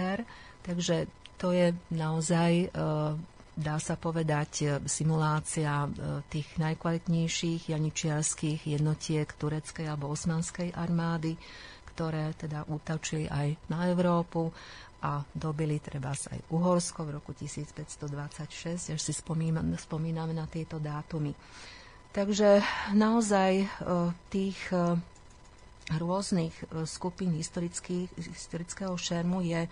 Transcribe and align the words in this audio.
ITER. 0.00 0.24
Takže 0.60 0.96
to 1.36 1.52
je 1.52 1.68
naozaj 1.90 2.72
dá 3.52 3.76
sa 3.76 3.92
povedať, 3.92 4.80
simulácia 4.86 5.84
tých 6.26 6.48
najkvalitnejších 6.56 7.68
janičiarských 7.68 8.60
jednotiek 8.66 9.28
tureckej 9.28 9.84
alebo 9.84 10.08
osmanskej 10.08 10.72
armády, 10.72 11.36
ktoré 11.90 12.32
teda 12.32 12.64
útočili 12.64 13.28
aj 13.28 13.60
na 13.68 13.84
Európu 13.84 14.48
a 15.00 15.20
dobili 15.28 15.76
treba 15.76 16.12
aj 16.12 16.40
Uhorsko 16.48 17.04
v 17.04 17.10
roku 17.16 17.32
1526, 17.32 18.92
až 18.92 19.00
si 19.00 19.12
spomíname, 19.12 19.76
spomíname 19.76 20.32
na 20.32 20.44
tieto 20.44 20.76
dátumy. 20.76 21.32
Takže 22.10 22.60
naozaj 22.92 23.52
e, 23.60 23.66
tých 24.28 24.58
e, 24.68 24.98
rôznych 25.98 26.54
e, 26.54 26.86
skupín 26.86 27.34
historického 27.34 28.94
šermu 28.94 29.42
je 29.42 29.66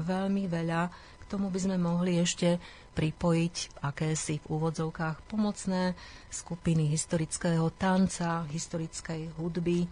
veľmi 0.00 0.44
veľa. 0.50 0.92
K 1.20 1.24
tomu 1.26 1.50
by 1.50 1.58
sme 1.58 1.76
mohli 1.80 2.20
ešte 2.20 2.60
pripojiť 2.94 3.82
akési 3.82 4.40
v 4.40 4.46
úvodzovkách 4.46 5.26
pomocné 5.26 5.92
skupiny 6.30 6.88
historického 6.88 7.68
tanca, 7.74 8.46
historickej 8.48 9.36
hudby, 9.36 9.84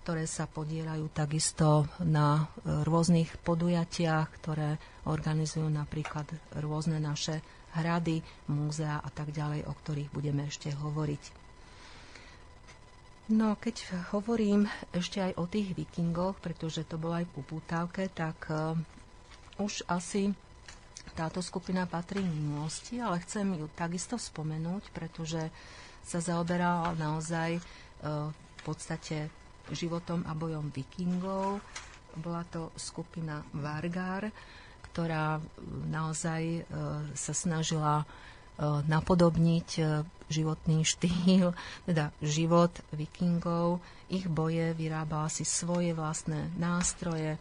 ktoré 0.00 0.24
sa 0.24 0.48
podielajú 0.48 1.12
takisto 1.12 1.88
na 2.00 2.48
e, 2.64 2.84
rôznych 2.84 3.36
podujatiach, 3.44 4.28
ktoré 4.40 4.80
organizujú 5.04 5.68
napríklad 5.68 6.26
rôzne 6.60 6.96
naše 7.00 7.44
hrady, 7.76 8.24
múzea 8.50 8.98
a 8.98 9.10
tak 9.14 9.30
ďalej, 9.30 9.68
o 9.68 9.72
ktorých 9.72 10.10
budeme 10.10 10.48
ešte 10.48 10.74
hovoriť. 10.74 11.39
No, 13.30 13.54
keď 13.54 14.10
hovorím 14.10 14.66
ešte 14.90 15.22
aj 15.22 15.38
o 15.38 15.46
tých 15.46 15.78
vikingoch, 15.78 16.42
pretože 16.42 16.82
to 16.82 16.98
bolo 16.98 17.22
aj 17.22 17.30
v 17.30 17.34
Pupútavke, 17.38 18.10
tak 18.10 18.50
uh, 18.50 18.74
už 19.62 19.86
asi 19.86 20.34
táto 21.14 21.38
skupina 21.38 21.86
patrí 21.86 22.26
minulosti, 22.26 22.98
ale 22.98 23.22
chcem 23.22 23.54
ju 23.54 23.70
takisto 23.78 24.18
spomenúť, 24.18 24.90
pretože 24.90 25.46
sa 26.02 26.18
zaoberala 26.18 26.98
naozaj 26.98 27.62
uh, 27.62 28.34
v 28.34 28.60
podstate 28.66 29.30
životom 29.70 30.26
a 30.26 30.34
bojom 30.34 30.74
vikingov. 30.74 31.62
Bola 32.18 32.42
to 32.50 32.74
skupina 32.74 33.46
Vargar, 33.54 34.34
ktorá 34.90 35.38
e, 35.38 35.42
naozaj 35.86 36.42
e, 36.42 36.60
sa 37.14 37.30
snažila 37.30 38.02
napodobniť 38.60 39.68
životný 40.30 40.86
štýl, 40.96 41.52
teda 41.84 42.14
život 42.22 42.72
vikingov. 42.94 43.82
Ich 44.08 44.30
boje 44.30 44.72
vyrábala 44.74 45.28
si 45.30 45.42
svoje 45.42 45.94
vlastné 45.94 46.50
nástroje, 46.58 47.38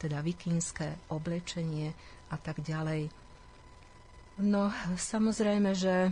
teda 0.00 0.18
vikingské 0.24 0.98
oblečenie 1.12 1.94
a 2.32 2.36
tak 2.40 2.58
ďalej. 2.64 3.12
No, 4.42 4.72
samozrejme, 4.98 5.78
že 5.78 6.10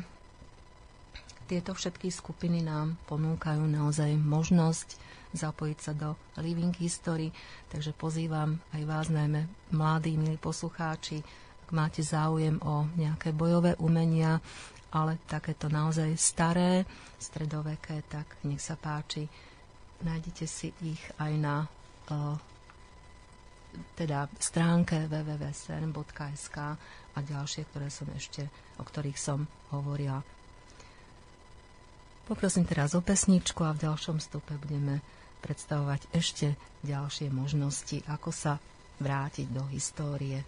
tieto 1.50 1.74
všetky 1.74 2.08
skupiny 2.08 2.62
nám 2.62 2.94
ponúkajú 3.10 3.66
naozaj 3.66 4.14
možnosť 4.14 4.94
zapojiť 5.34 5.78
sa 5.80 5.92
do 5.96 6.14
Living 6.38 6.77
History, 6.77 7.32
takže 7.72 7.96
pozývam 7.96 8.60
aj 8.77 8.82
vás, 8.84 9.06
najmä 9.08 9.48
mladí, 9.74 10.14
milí 10.14 10.36
poslucháči, 10.38 11.24
ak 11.66 11.70
máte 11.72 12.04
záujem 12.04 12.60
o 12.62 12.86
nejaké 12.94 13.32
bojové 13.32 13.74
umenia, 13.80 14.38
ale 14.92 15.20
takéto 15.24 15.72
naozaj 15.72 16.12
staré, 16.20 16.84
stredoveké, 17.16 18.04
tak 18.08 18.36
nech 18.44 18.60
sa 18.60 18.76
páči, 18.76 19.24
nájdete 20.04 20.44
si 20.44 20.68
ich 20.84 21.00
aj 21.16 21.32
na 21.40 21.64
uh, 22.12 22.36
teda 23.96 24.28
stránke 24.36 25.08
www.cern.sk 25.08 26.56
a 27.12 27.18
ďalšie, 27.20 27.62
ktoré 27.72 27.88
som 27.88 28.08
ešte, 28.12 28.48
o 28.76 28.84
ktorých 28.84 29.16
som 29.16 29.48
hovorila. 29.72 30.20
Poprosím 32.28 32.68
teraz 32.68 32.94
o 32.94 33.02
pesničku 33.02 33.64
a 33.67 33.74
v 33.74 33.83
ďalšom 33.88 34.22
stupe 34.22 34.55
budeme 34.61 35.02
predstavovať 35.42 36.06
ešte 36.14 36.55
ďalšie 36.86 37.34
možnosti, 37.34 37.98
ako 38.06 38.30
sa 38.30 38.62
vrátiť 39.02 39.50
do 39.50 39.67
histórie. 39.74 40.46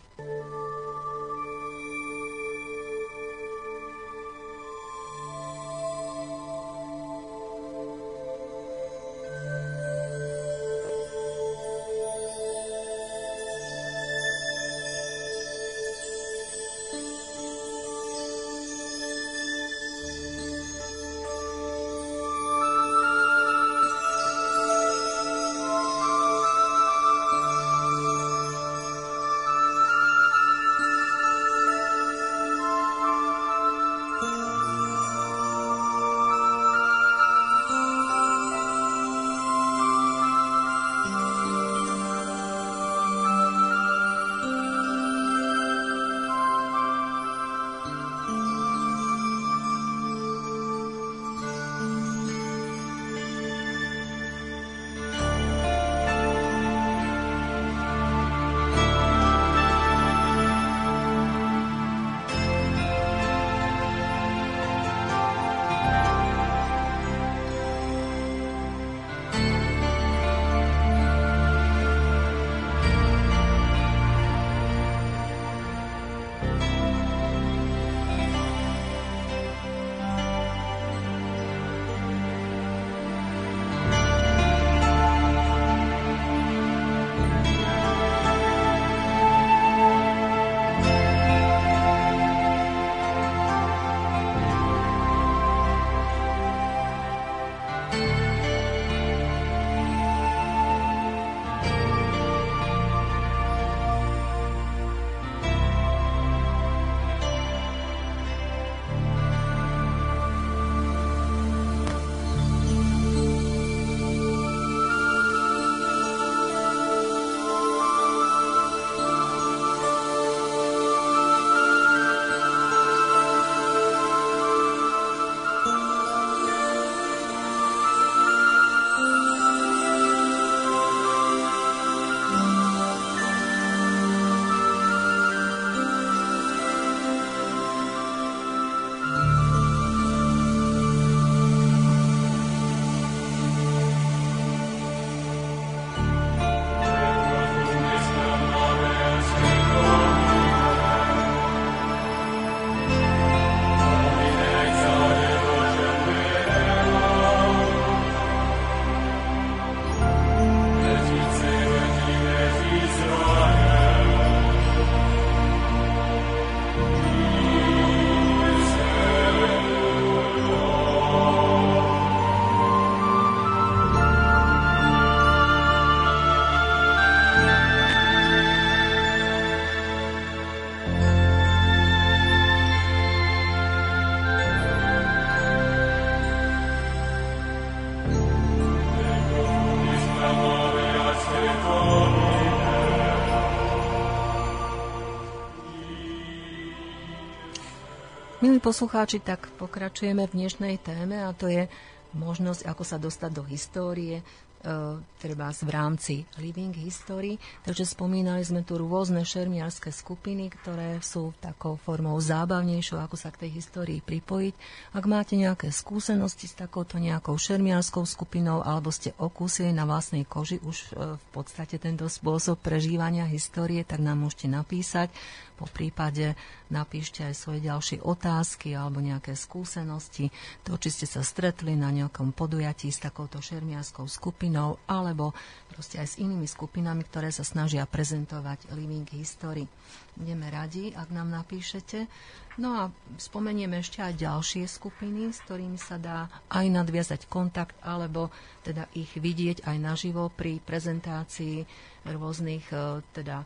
Milí 198.44 198.60
poslucháči, 198.60 199.24
tak 199.24 199.48
pokračujeme 199.56 200.28
v 200.28 200.36
dnešnej 200.36 200.76
téme 200.76 201.16
a 201.16 201.32
to 201.32 201.48
je 201.48 201.64
možnosť, 202.12 202.68
ako 202.68 202.84
sa 202.84 203.00
dostať 203.00 203.30
do 203.32 203.40
histórie, 203.40 204.20
E, 204.64 204.96
treba 205.20 205.52
v 205.52 205.68
rámci 205.68 206.14
Living 206.40 206.72
History. 206.72 207.36
Takže 207.68 207.84
spomínali 207.84 208.40
sme 208.40 208.64
tu 208.64 208.80
rôzne 208.80 209.20
šermiarské 209.20 209.92
skupiny, 209.92 210.48
ktoré 210.48 211.04
sú 211.04 211.36
takou 211.36 211.76
formou 211.76 212.16
zábavnejšou, 212.16 212.96
ako 212.96 213.16
sa 213.16 213.28
k 213.28 213.44
tej 213.44 213.60
histórii 213.60 214.00
pripojiť. 214.00 214.54
Ak 214.96 215.04
máte 215.04 215.36
nejaké 215.36 215.68
skúsenosti 215.68 216.48
s 216.48 216.56
takouto 216.56 216.96
nejakou 216.96 217.36
šermiarskou 217.36 218.08
skupinou 218.08 218.64
alebo 218.64 218.88
ste 218.88 219.12
okúsili 219.20 219.68
na 219.76 219.84
vlastnej 219.84 220.24
koži 220.24 220.56
už 220.64 220.96
e, 220.96 221.12
v 221.20 221.26
podstate 221.28 221.76
tento 221.76 222.08
spôsob 222.08 222.56
prežívania 222.56 223.28
histórie, 223.28 223.84
tak 223.84 224.00
nám 224.00 224.24
môžete 224.24 224.48
napísať. 224.48 225.12
Po 225.54 225.70
prípade 225.70 226.34
napíšte 226.66 227.22
aj 227.22 227.34
svoje 227.38 227.62
ďalšie 227.62 228.02
otázky 228.02 228.74
alebo 228.74 228.98
nejaké 228.98 229.38
skúsenosti, 229.38 230.34
to, 230.66 230.74
či 230.74 230.90
ste 230.90 231.06
sa 231.06 231.22
stretli 231.22 231.78
na 231.78 231.94
nejakom 231.94 232.34
podujatí 232.34 232.90
s 232.90 232.98
takouto 232.98 233.38
šermiarskou 233.38 234.10
skupinou 234.10 234.82
alebo 234.90 235.30
proste 235.70 236.02
aj 236.02 236.18
s 236.18 236.18
inými 236.18 236.50
skupinami, 236.50 237.06
ktoré 237.06 237.30
sa 237.30 237.46
snažia 237.46 237.86
prezentovať 237.86 238.74
Living 238.74 239.06
History. 239.14 239.70
Budeme 240.18 240.50
radi, 240.50 240.90
ak 240.90 241.14
nám 241.14 241.30
napíšete. 241.30 242.10
No 242.58 242.74
a 242.78 242.82
spomenieme 243.18 243.82
ešte 243.82 243.98
aj 243.98 244.14
ďalšie 244.14 244.66
skupiny, 244.70 245.34
s 245.34 245.42
ktorými 245.42 245.78
sa 245.78 245.98
dá 245.98 246.30
aj 246.50 246.66
nadviazať 246.70 247.26
kontakt, 247.26 247.74
alebo 247.82 248.30
teda 248.62 248.86
ich 248.94 249.10
vidieť 249.18 249.66
aj 249.66 249.76
naživo 249.78 250.30
pri 250.30 250.62
prezentácii 250.62 251.66
rôznych 252.06 252.70
e, 252.70 253.02
teda 253.10 253.42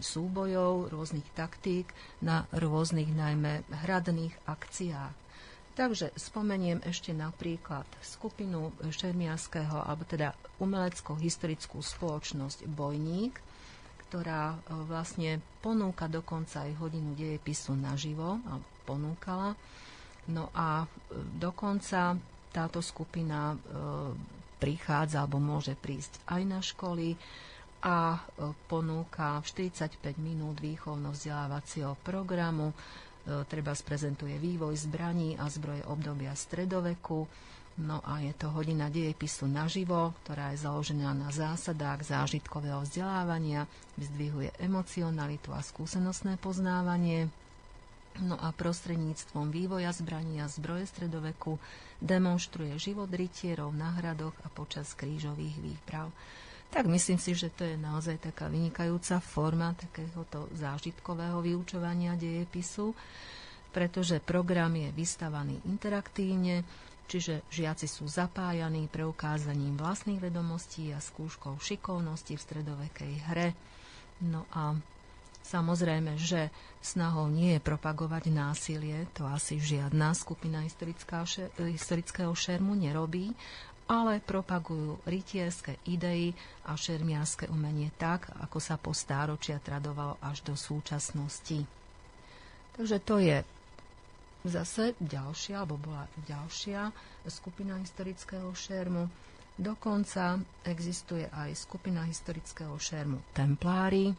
súbojov, 0.00 0.92
rôznych 0.92 1.26
taktík 1.32 1.88
na 2.20 2.44
rôznych 2.52 3.08
najmä 3.10 3.64
hradných 3.86 4.34
akciách. 4.44 5.14
Takže 5.76 6.08
spomeniem 6.16 6.80
ešte 6.88 7.12
napríklad 7.12 7.84
skupinu 8.00 8.72
Šermiaského, 8.80 9.84
alebo 9.84 10.08
teda 10.08 10.32
umelecko-historickú 10.56 11.84
spoločnosť 11.84 12.64
Bojník, 12.64 13.36
ktorá 14.08 14.56
e, 14.56 14.72
vlastne 14.88 15.44
ponúka 15.60 16.08
dokonca 16.08 16.64
aj 16.64 16.80
hodinu 16.80 17.12
dejepisu 17.12 17.76
naživo, 17.76 18.40
a 18.48 18.56
ponúkala. 18.88 19.52
No 20.32 20.48
a 20.56 20.80
e, 20.80 20.86
dokonca 21.36 22.16
táto 22.56 22.80
skupina 22.80 23.52
prichádza 24.56 25.20
alebo 25.20 25.36
môže 25.36 25.76
prísť 25.76 26.24
aj 26.24 26.42
na 26.48 26.60
školy, 26.64 27.12
a 27.82 28.16
e, 28.16 28.18
ponúka 28.66 29.40
45 29.40 30.00
minút 30.16 30.58
výchovno-vzdelávacieho 30.58 31.96
programu. 32.00 32.72
E, 32.72 32.74
treba 33.44 33.76
sprezentuje 33.76 34.38
vývoj 34.38 34.76
zbraní 34.78 35.36
a 35.36 35.50
zbroje 35.50 35.84
obdobia 35.84 36.32
stredoveku. 36.32 37.28
No 37.76 38.00
a 38.00 38.24
je 38.24 38.32
to 38.32 38.48
hodina 38.56 38.88
dejepisu 38.88 39.44
naživo, 39.44 40.16
ktorá 40.24 40.56
je 40.56 40.64
založená 40.64 41.12
na 41.12 41.28
zásadách 41.28 42.08
zážitkového 42.08 42.80
vzdelávania, 42.80 43.68
vyzdvihuje 44.00 44.56
emocionalitu 44.56 45.52
a 45.52 45.60
skúsenostné 45.60 46.40
poznávanie. 46.40 47.28
No 48.16 48.40
a 48.40 48.48
prostredníctvom 48.48 49.52
vývoja 49.52 49.92
zbraní 49.92 50.40
a 50.40 50.48
zbroje 50.48 50.88
stredoveku 50.88 51.60
demonstruje 52.00 52.72
život 52.80 53.12
rytierov 53.12 53.76
na 53.76 53.92
hradoch 54.00 54.32
a 54.40 54.48
počas 54.48 54.96
krížových 54.96 55.60
výprav 55.60 56.08
tak 56.70 56.90
myslím 56.90 57.16
si, 57.16 57.32
že 57.32 57.48
to 57.54 57.64
je 57.64 57.76
naozaj 57.78 58.18
taká 58.20 58.50
vynikajúca 58.50 59.22
forma 59.22 59.72
takéhoto 59.78 60.50
zážitkového 60.52 61.40
vyučovania 61.40 62.18
dejepisu, 62.18 62.92
pretože 63.70 64.20
program 64.24 64.74
je 64.74 64.90
vystavaný 64.92 65.60
interaktívne, 65.68 66.66
čiže 67.06 67.46
žiaci 67.48 67.86
sú 67.86 68.10
zapájaní 68.10 68.90
preukázaním 68.90 69.78
vlastných 69.78 70.20
vedomostí 70.20 70.90
a 70.90 70.98
skúškou 70.98 71.56
šikovnosti 71.60 72.34
v 72.34 72.44
stredovekej 72.44 73.14
hre. 73.30 73.48
No 74.24 74.48
a 74.50 74.74
Samozrejme, 75.46 76.18
že 76.18 76.50
snahou 76.82 77.30
nie 77.30 77.54
je 77.54 77.62
propagovať 77.62 78.34
násilie, 78.34 79.06
to 79.14 79.22
asi 79.30 79.62
žiadna 79.62 80.10
skupina 80.10 80.66
historického 80.66 82.34
šermu 82.34 82.74
nerobí, 82.74 83.30
ale 83.86 84.18
propagujú 84.18 84.98
rytierské 85.06 85.78
idei 85.86 86.34
a 86.66 86.74
šermiarské 86.74 87.46
umenie 87.46 87.94
tak, 87.94 88.26
ako 88.42 88.58
sa 88.58 88.74
po 88.74 88.90
stáročia 88.90 89.62
tradovalo 89.62 90.18
až 90.18 90.42
do 90.42 90.58
súčasnosti. 90.58 91.62
Takže 92.76 92.98
to 93.00 93.16
je 93.22 93.38
zase 94.46 94.94
ďalšia, 94.98 95.62
alebo 95.62 95.78
bola 95.78 96.06
ďalšia 96.26 96.90
skupina 97.26 97.78
historického 97.78 98.50
šermu. 98.52 99.06
Dokonca 99.56 100.36
existuje 100.68 101.24
aj 101.32 101.56
skupina 101.56 102.04
historického 102.04 102.76
šermu 102.76 103.22
Templári, 103.32 104.12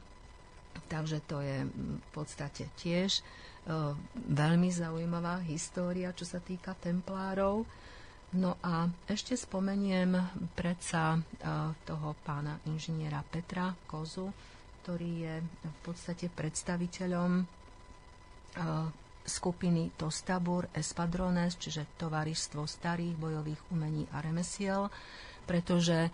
takže 0.89 1.21
to 1.29 1.45
je 1.45 1.61
v 1.69 2.09
podstate 2.09 2.65
tiež 2.81 3.21
e, 3.21 3.21
veľmi 4.33 4.73
zaujímavá 4.73 5.45
história, 5.45 6.09
čo 6.17 6.25
sa 6.25 6.41
týka 6.41 6.73
Templárov. 6.73 7.61
No 8.37 8.53
a 8.61 8.85
ešte 9.09 9.33
spomeniem 9.33 10.13
predsa 10.53 11.17
e, 11.17 11.19
toho 11.89 12.13
pána 12.21 12.61
inžiniera 12.69 13.25
Petra 13.25 13.73
Kozu, 13.89 14.29
ktorý 14.85 15.11
je 15.25 15.35
v 15.65 15.79
podstate 15.81 16.29
predstaviteľom 16.29 17.41
e, 17.41 17.43
skupiny 19.25 19.89
Tostabur 19.97 20.69
Espadrones, 20.69 21.57
čiže 21.57 21.97
tovaristvo 21.97 22.69
starých 22.69 23.17
bojových 23.17 23.61
umení 23.73 24.05
a 24.13 24.21
remesiel, 24.21 24.85
pretože 25.49 25.97
e, 26.05 26.09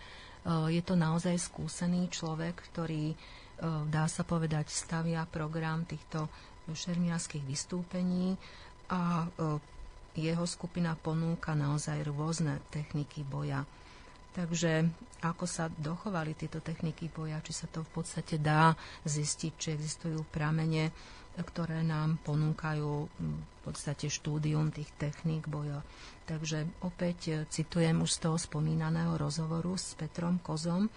je 0.48 0.80
to 0.80 0.96
naozaj 0.96 1.36
skúsený 1.36 2.08
človek, 2.08 2.56
ktorý, 2.72 3.12
dá 3.88 4.10
sa 4.12 4.27
povedať, 4.27 4.72
stavia 4.72 5.24
program 5.30 5.88
týchto 5.88 6.27
šermiarských 6.68 7.46
vystúpení 7.48 8.36
a 8.92 9.30
jeho 10.13 10.46
skupina 10.46 10.93
ponúka 10.93 11.58
naozaj 11.58 12.05
rôzne 12.05 12.62
techniky 12.70 13.25
boja. 13.25 13.65
Takže 14.34 14.89
ako 15.22 15.46
sa 15.46 15.70
dochovali 15.70 16.34
tieto 16.34 16.58
techniky 16.58 17.05
boja, 17.13 17.38
či 17.46 17.53
sa 17.53 17.70
to 17.70 17.86
v 17.86 18.01
podstate 18.01 18.41
dá 18.41 18.74
zistiť, 19.05 19.51
či 19.58 19.67
existujú 19.77 20.25
pramene, 20.34 20.89
ktoré 21.38 21.86
nám 21.86 22.17
ponúkajú 22.22 22.91
v 23.10 23.60
podstate 23.62 24.10
štúdium 24.10 24.70
tých 24.70 24.89
techník 24.98 25.46
boja. 25.50 25.82
Takže 26.29 26.65
opäť 26.86 27.20
e, 27.25 27.34
citujem 27.50 28.00
už 28.00 28.12
z 28.15 28.20
toho 28.29 28.38
spomínaného 28.38 29.17
rozhovoru 29.17 29.74
s 29.74 29.98
Petrom 29.98 30.38
Kozom, 30.39 30.88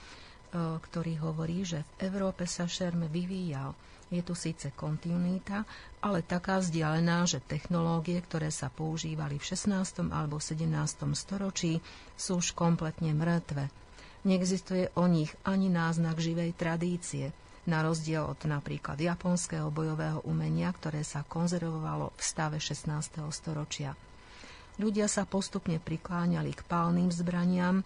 ktorý 0.56 1.20
hovorí, 1.20 1.62
že 1.62 1.84
v 2.00 2.08
Európe 2.08 2.48
sa 2.48 2.64
šerm 2.64 3.06
vyvíjal 3.06 3.76
je 4.06 4.22
tu 4.22 4.38
síce 4.38 4.70
kontinuita, 4.70 5.66
ale 5.98 6.22
taká 6.22 6.62
vzdialená, 6.62 7.26
že 7.26 7.42
technológie, 7.42 8.22
ktoré 8.22 8.54
sa 8.54 8.70
používali 8.70 9.42
v 9.42 9.44
16. 9.50 10.14
alebo 10.14 10.38
17. 10.38 10.62
storočí, 11.18 11.82
sú 12.14 12.38
už 12.38 12.54
kompletne 12.54 13.10
mŕtve. 13.10 13.66
Neexistuje 14.22 14.94
o 14.94 15.10
nich 15.10 15.34
ani 15.42 15.70
náznak 15.70 16.18
živej 16.18 16.54
tradície, 16.54 17.34
na 17.66 17.82
rozdiel 17.82 18.22
od 18.22 18.38
napríklad 18.46 18.94
japonského 18.94 19.74
bojového 19.74 20.22
umenia, 20.22 20.70
ktoré 20.70 21.02
sa 21.02 21.26
konzervovalo 21.26 22.14
v 22.14 22.22
stave 22.22 22.62
16. 22.62 23.26
storočia. 23.34 23.98
Ľudia 24.78 25.10
sa 25.10 25.26
postupne 25.26 25.82
prikláňali 25.82 26.54
k 26.54 26.62
pálnym 26.62 27.10
zbraniam, 27.10 27.82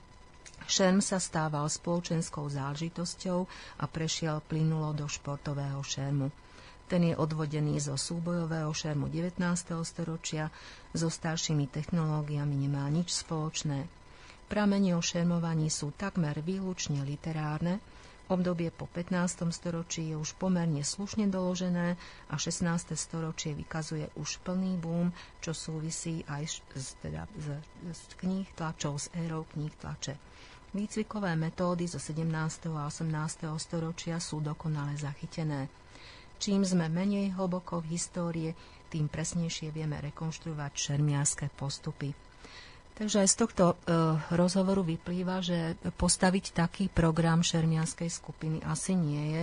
Šerm 0.70 1.02
sa 1.02 1.18
stával 1.18 1.66
spoločenskou 1.66 2.46
záležitosťou 2.46 3.38
a 3.82 3.84
prešiel 3.90 4.38
plynulo 4.46 4.94
do 4.94 5.10
športového 5.10 5.82
šermu. 5.82 6.30
Ten 6.86 7.10
je 7.10 7.14
odvodený 7.18 7.82
zo 7.82 7.98
súbojového 7.98 8.70
šermu 8.70 9.10
19. 9.10 9.42
storočia, 9.82 10.46
so 10.94 11.10
staršími 11.10 11.66
technológiami 11.66 12.54
nemá 12.54 12.86
nič 12.86 13.10
spoločné. 13.10 13.90
Pramene 14.46 14.94
o 14.94 15.02
šermovaní 15.02 15.70
sú 15.70 15.90
takmer 15.94 16.38
výlučne 16.38 17.02
literárne, 17.02 17.82
Obdobie 18.30 18.70
po 18.70 18.86
15. 18.86 19.50
storočí 19.50 20.06
je 20.06 20.14
už 20.14 20.38
pomerne 20.38 20.86
slušne 20.86 21.26
doložené 21.26 21.98
a 22.30 22.38
16. 22.38 22.94
storočie 22.94 23.58
vykazuje 23.58 24.06
už 24.14 24.38
plný 24.46 24.78
boom, 24.78 25.10
čo 25.42 25.50
súvisí 25.50 26.22
aj 26.30 26.62
s, 26.78 26.94
teda, 27.02 27.26
s, 27.34 27.58
s 27.90 28.02
kníh 28.22 28.46
tlačov, 28.54 29.02
s 29.02 29.10
érou 29.18 29.50
kníh 29.50 29.74
tlače. 29.82 30.14
Výcvikové 30.70 31.34
metódy 31.34 31.90
zo 31.90 31.98
17. 31.98 32.30
a 32.70 32.86
18. 32.86 33.10
storočia 33.58 34.22
sú 34.22 34.38
dokonale 34.38 34.94
zachytené. 34.94 35.66
Čím 36.38 36.62
sme 36.62 36.86
menej 36.86 37.34
hlboko 37.34 37.82
v 37.82 37.98
histórie, 37.98 38.50
tým 38.86 39.10
presnejšie 39.10 39.74
vieme 39.74 39.98
rekonštruovať 39.98 40.72
šermiarské 40.72 41.50
postupy. 41.52 42.14
Takže 42.94 43.26
aj 43.26 43.28
z 43.28 43.36
tohto 43.36 43.64
e, 43.66 43.74
rozhovoru 44.30 44.86
vyplýva, 44.86 45.42
že 45.42 45.74
postaviť 45.98 46.54
taký 46.54 46.84
program 46.86 47.42
šermianskej 47.42 48.06
skupiny 48.06 48.62
asi 48.62 48.94
nie 48.94 49.24
je 49.34 49.42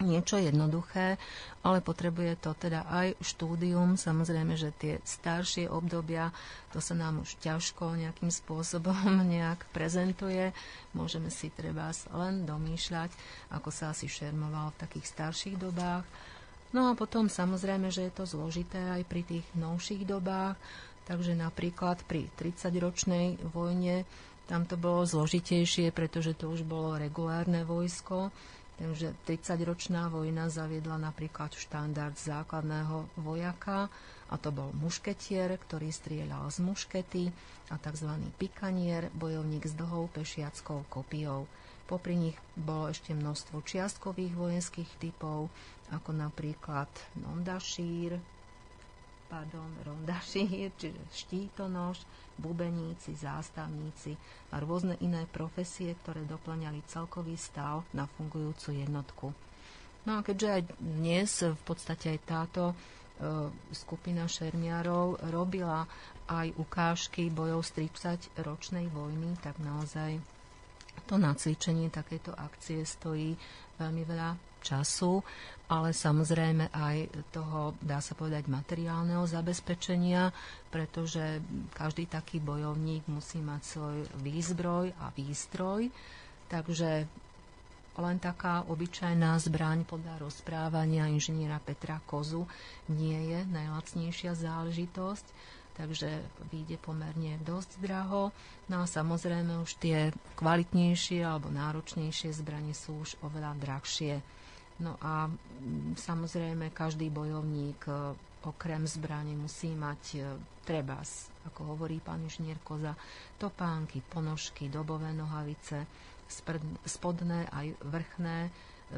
niečo 0.00 0.40
jednoduché, 0.40 1.20
ale 1.60 1.84
potrebuje 1.84 2.40
to 2.40 2.56
teda 2.56 2.88
aj 2.88 3.20
štúdium. 3.20 4.00
Samozrejme, 4.00 4.56
že 4.56 4.72
tie 4.76 4.98
staršie 5.04 5.68
obdobia, 5.68 6.32
to 6.72 6.80
sa 6.80 6.96
nám 6.96 7.20
už 7.20 7.36
ťažko 7.38 8.00
nejakým 8.00 8.32
spôsobom 8.32 8.96
nejak 9.36 9.68
prezentuje. 9.70 10.52
Môžeme 10.96 11.28
si 11.28 11.52
treba 11.52 11.92
len 12.16 12.48
domýšľať, 12.48 13.10
ako 13.52 13.68
sa 13.68 13.92
asi 13.92 14.08
šermoval 14.08 14.72
v 14.74 14.80
takých 14.80 15.06
starších 15.06 15.56
dobách. 15.60 16.04
No 16.70 16.86
a 16.86 16.94
potom 16.94 17.26
samozrejme, 17.26 17.90
že 17.90 18.06
je 18.08 18.12
to 18.14 18.24
zložité 18.24 18.78
aj 18.78 19.02
pri 19.10 19.26
tých 19.26 19.46
novších 19.58 20.06
dobách, 20.06 20.54
takže 21.02 21.34
napríklad 21.34 21.98
pri 22.06 22.30
30-ročnej 22.38 23.42
vojne 23.50 24.06
tam 24.46 24.66
to 24.66 24.74
bolo 24.74 25.06
zložitejšie, 25.06 25.94
pretože 25.94 26.34
to 26.34 26.50
už 26.50 26.66
bolo 26.66 26.98
regulárne 26.98 27.62
vojsko, 27.62 28.34
takže 28.80 29.12
30-ročná 29.28 30.08
vojna 30.08 30.48
zaviedla 30.48 30.96
napríklad 30.96 31.52
štandard 31.52 32.16
základného 32.16 33.12
vojaka, 33.20 33.92
a 34.30 34.34
to 34.40 34.48
bol 34.48 34.72
mušketier, 34.72 35.52
ktorý 35.60 35.92
strieľal 35.92 36.48
z 36.48 36.64
muškety 36.64 37.24
a 37.68 37.76
tzv. 37.76 38.10
pikanier, 38.40 39.12
bojovník 39.12 39.68
s 39.68 39.76
dlhou 39.76 40.08
pešiackou 40.08 40.88
kopiou. 40.88 41.44
Popri 41.84 42.14
nich 42.14 42.38
bolo 42.54 42.88
ešte 42.88 43.10
množstvo 43.12 43.60
čiastkových 43.66 44.38
vojenských 44.38 44.90
typov, 45.02 45.50
ako 45.90 46.14
napríklad 46.14 46.88
nondašír, 47.18 48.16
pardon, 49.30 49.70
rondašír, 49.86 50.74
čiže 50.80 50.98
štítonož, 51.14 52.02
bubeníci, 52.36 53.14
zástavníci 53.14 54.18
a 54.50 54.58
rôzne 54.58 54.98
iné 54.98 55.24
profesie, 55.30 55.94
ktoré 56.02 56.26
doplňali 56.26 56.82
celkový 56.90 57.38
stav 57.38 57.86
na 57.94 58.10
fungujúcu 58.10 58.74
jednotku. 58.74 59.26
No 60.08 60.18
a 60.18 60.20
keďže 60.26 60.48
aj 60.50 60.62
dnes 60.80 61.30
v 61.44 61.62
podstate 61.62 62.16
aj 62.16 62.20
táto 62.24 62.62
e, 62.72 62.74
skupina 63.76 64.24
šermiarov 64.24 65.20
robila 65.28 65.84
aj 66.26 66.56
ukážky 66.56 67.28
bojov 67.28 67.62
z 67.68 67.86
30 68.34 68.42
ročnej 68.42 68.88
vojny, 68.88 69.36
tak 69.44 69.60
naozaj 69.60 70.16
to 71.04 71.20
nacvičenie 71.20 71.92
takéto 71.92 72.32
akcie 72.32 72.80
stojí 72.82 73.36
veľmi 73.76 74.02
veľa 74.08 74.49
času, 74.60 75.24
ale 75.70 75.94
samozrejme 75.94 76.74
aj 76.74 76.96
toho, 77.30 77.78
dá 77.78 78.02
sa 78.02 78.18
povedať, 78.18 78.50
materiálneho 78.50 79.22
zabezpečenia, 79.26 80.34
pretože 80.68 81.38
každý 81.74 82.10
taký 82.10 82.42
bojovník 82.42 83.06
musí 83.06 83.38
mať 83.38 83.62
svoj 83.62 83.96
výzbroj 84.18 84.90
a 84.98 85.14
výstroj, 85.14 85.90
takže 86.50 87.06
len 87.98 88.16
taká 88.22 88.64
obyčajná 88.66 89.36
zbraň 89.42 89.84
podľa 89.84 90.22
rozprávania 90.22 91.10
inžiniera 91.10 91.60
Petra 91.60 92.00
Kozu 92.02 92.48
nie 92.88 93.34
je 93.34 93.44
najlacnejšia 93.50 94.32
záležitosť, 94.38 95.26
takže 95.76 96.22
vyjde 96.50 96.76
pomerne 96.80 97.40
dosť 97.42 97.80
draho. 97.82 98.32
No 98.68 98.82
a 98.82 98.86
samozrejme 98.86 99.60
už 99.60 99.76
tie 99.78 100.10
kvalitnejšie 100.36 101.22
alebo 101.22 101.52
náročnejšie 101.52 102.30
zbranie 102.36 102.72
sú 102.72 103.00
už 103.04 103.20
oveľa 103.24 103.58
drahšie. 103.58 104.22
No 104.80 104.96
a 105.00 105.28
mm, 105.28 105.96
samozrejme 106.00 106.72
každý 106.72 107.12
bojovník 107.12 107.84
e, 107.84 107.92
okrem 108.48 108.88
zbraní 108.88 109.36
musí 109.36 109.76
mať 109.76 110.02
e, 110.16 110.18
trebas, 110.64 111.28
ako 111.44 111.76
hovorí 111.76 112.00
pán 112.00 112.24
inžinier 112.24 112.56
Koza, 112.64 112.96
topánky, 113.36 114.00
ponožky, 114.08 114.72
dobové 114.72 115.12
nohavice, 115.12 115.84
spodné 116.86 117.50
aj 117.50 117.74
vrchné 117.84 118.48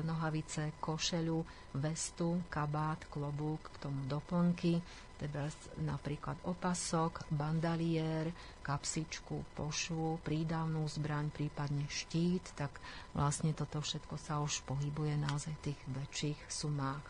nohavice, 0.00 0.72
košelu, 0.80 1.44
vestu, 1.76 2.40
kabát, 2.48 3.04
klobúk, 3.12 3.68
k 3.76 3.76
tomu 3.84 4.00
doplnky, 4.08 4.80
teda 5.20 5.52
napríklad 5.84 6.34
opasok, 6.42 7.28
bandaliér, 7.30 8.34
kapsičku, 8.66 9.54
pošvu, 9.54 10.18
prídavnú 10.26 10.82
zbraň, 10.90 11.30
prípadne 11.30 11.86
štít, 11.86 12.56
tak 12.58 12.74
vlastne 13.14 13.54
toto 13.54 13.78
všetko 13.78 14.18
sa 14.18 14.42
už 14.42 14.66
pohybuje 14.66 15.14
naozaj 15.22 15.54
v 15.62 15.64
tých 15.70 15.80
väčších 15.86 16.40
sumách. 16.50 17.06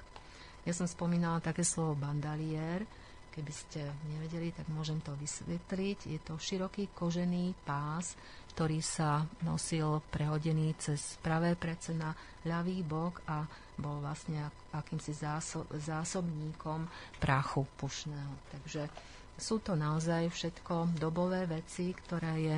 Ja 0.68 0.76
som 0.76 0.86
spomínala 0.86 1.40
také 1.40 1.64
slovo 1.64 1.98
bandaliér, 1.98 2.84
keby 3.32 3.52
ste 3.52 3.80
nevedeli, 4.12 4.52
tak 4.52 4.68
môžem 4.68 5.00
to 5.00 5.16
vysvetliť. 5.16 5.98
Je 6.04 6.20
to 6.20 6.36
široký 6.36 6.92
kožený 6.92 7.56
pás, 7.64 8.12
ktorý 8.52 8.84
sa 8.84 9.24
nosil 9.40 10.04
prehodený 10.12 10.76
cez 10.76 11.16
pravé 11.24 11.56
prece 11.56 11.96
na 11.96 12.12
ľavý 12.44 12.84
bok 12.84 13.24
a 13.24 13.48
bol 13.80 14.04
vlastne 14.04 14.52
akýmsi 14.76 15.16
zásob, 15.16 15.64
zásobníkom 15.72 16.84
prachu 17.16 17.64
pušného. 17.80 18.32
Takže 18.52 18.92
sú 19.40 19.58
to 19.64 19.72
naozaj 19.72 20.28
všetko 20.28 21.00
dobové 21.00 21.48
veci, 21.48 21.96
ktoré 21.96 22.32
je 22.38 22.56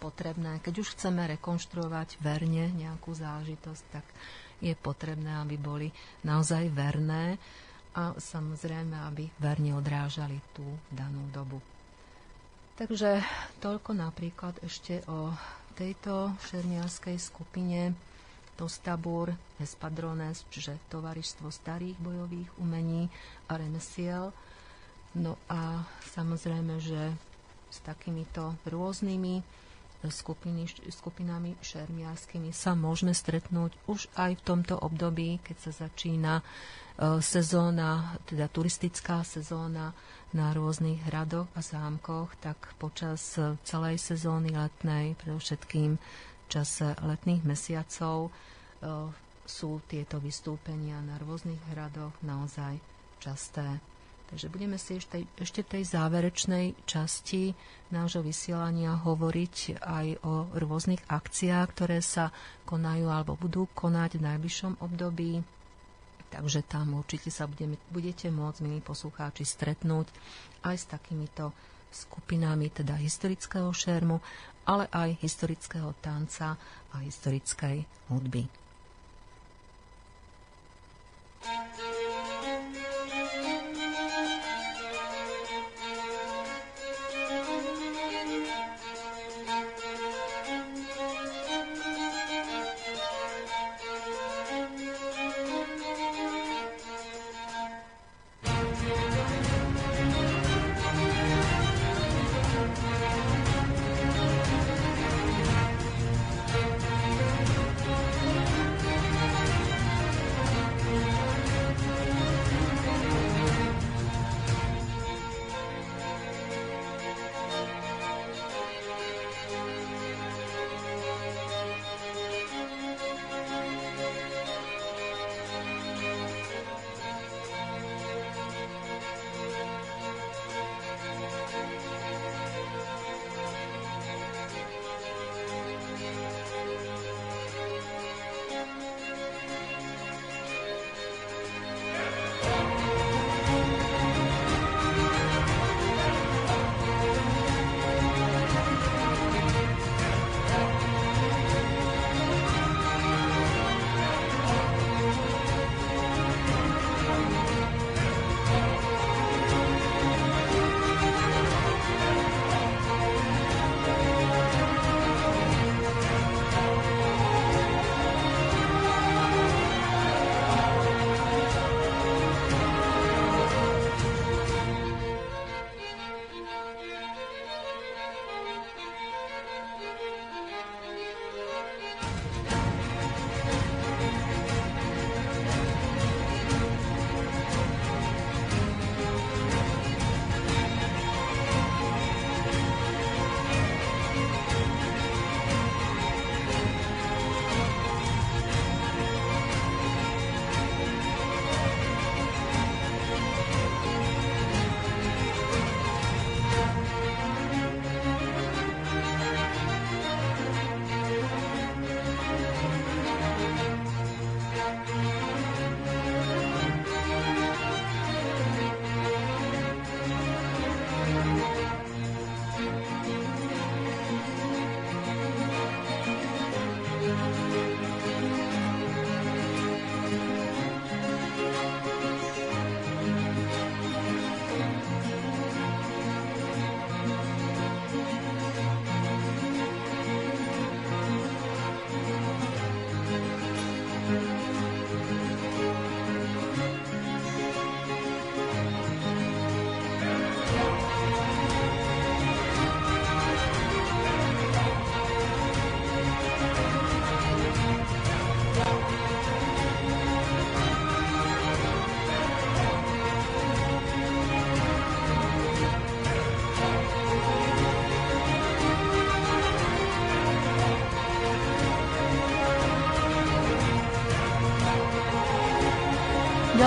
potrebné. 0.00 0.58
Keď 0.64 0.74
už 0.80 0.92
chceme 0.96 1.28
rekonštruovať 1.36 2.18
verne 2.24 2.72
nejakú 2.72 3.12
zážitosť, 3.12 3.82
tak 3.92 4.06
je 4.64 4.72
potrebné, 4.72 5.36
aby 5.44 5.60
boli 5.60 5.88
naozaj 6.24 6.72
verné 6.72 7.36
a 7.94 8.16
samozrejme, 8.16 8.96
aby 9.12 9.30
verne 9.38 9.76
odrážali 9.76 10.40
tú 10.56 10.64
danú 10.90 11.28
dobu. 11.30 11.62
Takže 12.74 13.22
toľko 13.62 13.94
napríklad 13.94 14.58
ešte 14.66 14.98
o 15.06 15.30
tejto 15.78 16.34
šermiarskej 16.50 17.22
skupine 17.22 17.94
Tostabur 18.58 19.30
Espadrones, 19.62 20.42
čiže 20.50 20.82
Tovaristvo 20.90 21.54
starých 21.54 21.94
bojových 22.02 22.50
umení 22.58 23.06
a 23.46 23.62
remesiel. 23.62 24.34
No 25.14 25.38
a 25.46 25.86
samozrejme, 26.18 26.82
že 26.82 27.14
s 27.70 27.78
takýmito 27.86 28.58
rôznymi 28.66 29.42
skupiny, 30.10 30.66
skupinami 30.90 31.54
šermiarskými 31.62 32.50
sa 32.50 32.74
môžeme 32.74 33.14
stretnúť 33.14 33.72
už 33.86 34.10
aj 34.18 34.36
v 34.36 34.44
tomto 34.44 34.74
období, 34.76 35.40
keď 35.40 35.56
sa 35.70 35.86
začína 35.86 36.40
e, 36.40 36.42
sezóna, 37.22 38.18
teda 38.28 38.50
turistická 38.50 39.24
sezóna 39.24 39.96
na 40.34 40.50
rôznych 40.50 40.98
hradoch 41.06 41.46
a 41.54 41.62
zámkoch, 41.62 42.34
tak 42.42 42.58
počas 42.76 43.38
celej 43.62 44.02
sezóny 44.02 44.50
letnej, 44.50 45.14
predovšetkým 45.22 45.96
čase 46.50 46.98
letných 46.98 47.46
mesiacov 47.46 48.28
e, 48.28 48.30
sú 49.46 49.80
tieto 49.86 50.18
vystúpenia 50.18 50.98
na 51.00 51.16
rôznych 51.22 51.60
hradoch 51.72 52.12
naozaj 52.20 52.82
časté. 53.22 53.80
Takže 54.24 54.50
budeme 54.50 54.80
si 54.80 54.98
ešte, 54.98 55.28
ešte 55.36 55.62
v 55.62 55.70
tej 55.78 55.84
záverečnej 55.94 56.66
časti 56.88 57.54
nášho 57.92 58.24
vysielania 58.24 58.96
hovoriť 58.96 59.78
aj 59.78 60.06
o 60.24 60.48
rôznych 60.58 61.04
akciách, 61.06 61.66
ktoré 61.76 62.00
sa 62.00 62.32
konajú 62.64 63.06
alebo 63.12 63.36
budú 63.36 63.68
konať 63.76 64.18
v 64.18 64.26
najbližšom 64.26 64.72
období. 64.80 65.44
Takže 66.34 66.66
tam 66.66 66.98
určite 66.98 67.30
sa 67.30 67.46
budeme, 67.46 67.78
budete 67.94 68.26
môcť, 68.26 68.58
milí 68.66 68.82
poslucháči, 68.82 69.46
stretnúť 69.46 70.10
aj 70.66 70.74
s 70.74 70.84
takýmito 70.90 71.54
skupinami, 71.94 72.74
teda 72.74 72.98
historického 72.98 73.70
šermu, 73.70 74.18
ale 74.66 74.90
aj 74.90 75.22
historického 75.22 75.94
tanca 76.02 76.58
a 76.90 76.96
historickej 76.98 77.86
hudby. 78.10 78.63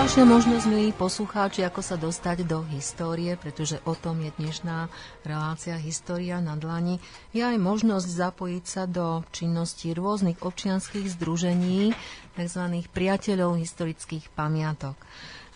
Ďalšia 0.08 0.24
možnosť, 0.24 0.65
milí 0.72 0.96
poslucháči, 0.96 1.67
ako 1.67 1.84
sa 1.84 2.00
dostať 2.00 2.48
do 2.48 2.63
histórie, 2.72 3.36
pretože 3.36 3.84
o 3.84 3.91
tom 3.91 4.24
je 4.24 4.32
dnešná 4.39 4.88
relácia 5.28 5.76
História 5.76 6.39
na 6.39 6.56
dlani, 6.56 7.04
je 7.36 7.43
aj 7.43 7.60
možnosť 7.60 8.08
zapojiť 8.08 8.63
sa 8.63 8.88
do 8.88 9.28
činnosti 9.36 9.91
rôznych 9.91 10.39
občianských 10.39 11.12
združení, 11.12 11.91
tzv. 12.39 12.63
priateľov 12.96 13.60
historických 13.60 14.32
pamiatok. 14.32 14.96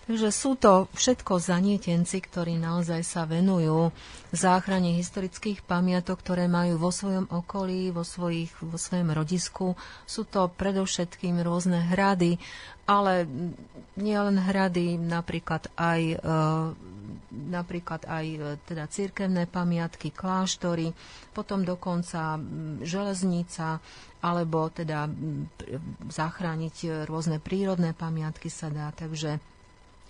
Takže 0.10 0.34
sú 0.34 0.58
to 0.58 0.90
všetko 0.98 1.38
zanietenci, 1.38 2.26
ktorí 2.26 2.58
naozaj 2.58 3.06
sa 3.06 3.30
venujú 3.30 3.94
záchrane 4.34 4.98
historických 4.98 5.62
pamiatok, 5.62 6.18
ktoré 6.26 6.50
majú 6.50 6.82
vo 6.82 6.90
svojom 6.90 7.30
okolí, 7.30 7.94
vo, 7.94 8.02
svojich, 8.02 8.50
vo 8.66 8.82
svojom 8.82 9.14
rodisku. 9.14 9.78
Sú 10.10 10.26
to 10.26 10.50
predovšetkým 10.50 11.38
rôzne 11.46 11.86
hrady, 11.94 12.42
ale 12.90 13.30
nielen 13.94 14.42
hrady, 14.42 14.98
napríklad 14.98 15.70
aj, 15.78 16.02
e, 16.02 16.18
napríklad 17.32 18.02
aj 18.10 18.26
e, 18.26 18.40
teda 18.66 18.90
církevné 18.90 19.46
pamiatky, 19.46 20.10
kláštory, 20.10 20.98
potom 21.30 21.62
dokonca 21.62 22.42
železnica, 22.82 23.78
alebo 24.26 24.66
teda 24.74 25.06
zachrániť 26.10 27.06
rôzne 27.06 27.38
prírodné 27.38 27.94
pamiatky 27.94 28.50
sa 28.50 28.74
dá. 28.74 28.90
Takže 28.90 29.51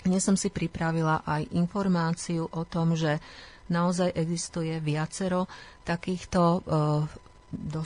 dnes 0.01 0.21
som 0.21 0.35
si 0.35 0.49
pripravila 0.49 1.21
aj 1.25 1.51
informáciu 1.53 2.49
o 2.49 2.63
tom, 2.65 2.97
že 2.97 3.21
naozaj 3.71 4.13
existuje 4.17 4.77
viacero 4.83 5.47
takýchto 5.87 6.41
e, 6.41 6.59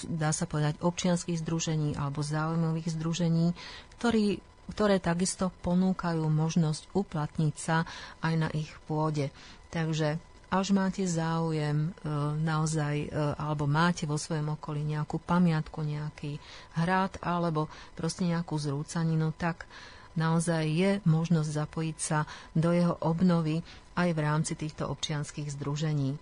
dá 0.06 0.30
sa 0.30 0.46
povedať, 0.46 0.78
občianských 0.82 1.42
združení 1.42 1.98
alebo 1.98 2.22
záujmových 2.22 2.94
združení, 2.94 3.58
ktorí 3.98 4.42
ktoré 4.66 4.98
takisto 4.98 5.54
ponúkajú 5.62 6.26
možnosť 6.26 6.90
uplatniť 6.98 7.54
sa 7.54 7.86
aj 8.26 8.34
na 8.34 8.50
ich 8.50 8.74
pôde. 8.90 9.30
Takže 9.70 10.18
až 10.50 10.74
máte 10.74 11.06
záujem 11.06 11.90
e, 11.90 12.10
naozaj, 12.42 12.96
e, 13.06 13.10
alebo 13.38 13.70
máte 13.70 14.10
vo 14.10 14.18
svojom 14.18 14.58
okolí 14.58 14.82
nejakú 14.82 15.22
pamiatku, 15.22 15.86
nejaký 15.86 16.42
hrad, 16.82 17.22
alebo 17.22 17.70
proste 17.94 18.26
nejakú 18.26 18.58
zrúcaninu, 18.58 19.38
tak 19.38 19.70
naozaj 20.16 20.64
je 20.66 20.92
možnosť 21.04 21.50
zapojiť 21.52 21.98
sa 22.00 22.28
do 22.56 22.72
jeho 22.72 22.96
obnovy 23.00 23.62
aj 23.96 24.10
v 24.12 24.20
rámci 24.20 24.54
týchto 24.60 24.88
občianských 24.88 25.52
združení. 25.52 26.20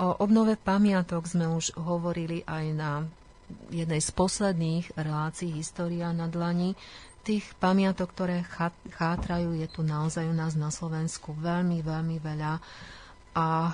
O 0.00 0.08
obnove 0.24 0.56
pamiatok 0.56 1.28
sme 1.28 1.52
už 1.52 1.76
hovorili 1.76 2.40
aj 2.48 2.64
na 2.72 2.92
jednej 3.68 4.00
z 4.00 4.10
posledných 4.16 4.96
relácií 4.96 5.52
História 5.52 6.08
na 6.16 6.24
dlani, 6.24 6.72
tých 7.22 7.46
pamiatok, 7.62 8.10
ktoré 8.10 8.42
chátrajú, 8.98 9.54
je 9.54 9.68
tu 9.70 9.86
naozaj 9.86 10.26
u 10.26 10.34
nás 10.34 10.58
na 10.58 10.74
Slovensku 10.74 11.36
veľmi, 11.38 11.78
veľmi 11.84 12.18
veľa 12.18 12.58
a 13.32 13.48
e, 13.48 13.72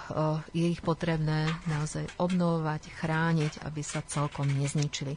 je 0.55 0.67
ich 0.69 0.85
potrebné 0.85 1.51
naozaj 1.67 2.07
obnovovať, 2.21 2.93
chrániť, 2.93 3.65
aby 3.65 3.81
sa 3.83 4.05
celkom 4.05 4.47
nezničili. 4.47 5.17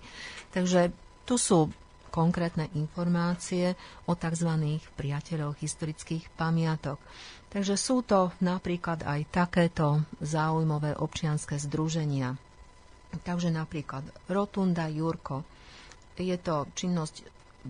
Takže 0.56 0.96
tu 1.28 1.36
sú 1.38 1.70
konkrétne 2.12 2.68
informácie 2.74 3.74
o 4.06 4.14
tzv. 4.14 4.52
priateľoch 4.92 5.58
historických 5.58 6.28
pamiatok. 6.36 7.00
Takže 7.48 7.76
sú 7.76 8.00
to 8.02 8.32
napríklad 8.40 9.02
aj 9.02 9.28
takéto 9.28 9.88
záujmové 10.20 10.96
občianské 10.96 11.56
združenia. 11.56 12.36
Takže 13.18 13.50
napríklad 13.50 14.04
Rotunda 14.28 14.88
Jurko. 14.88 15.44
Je 16.16 16.38
to 16.38 16.70
činnosť 16.72 17.26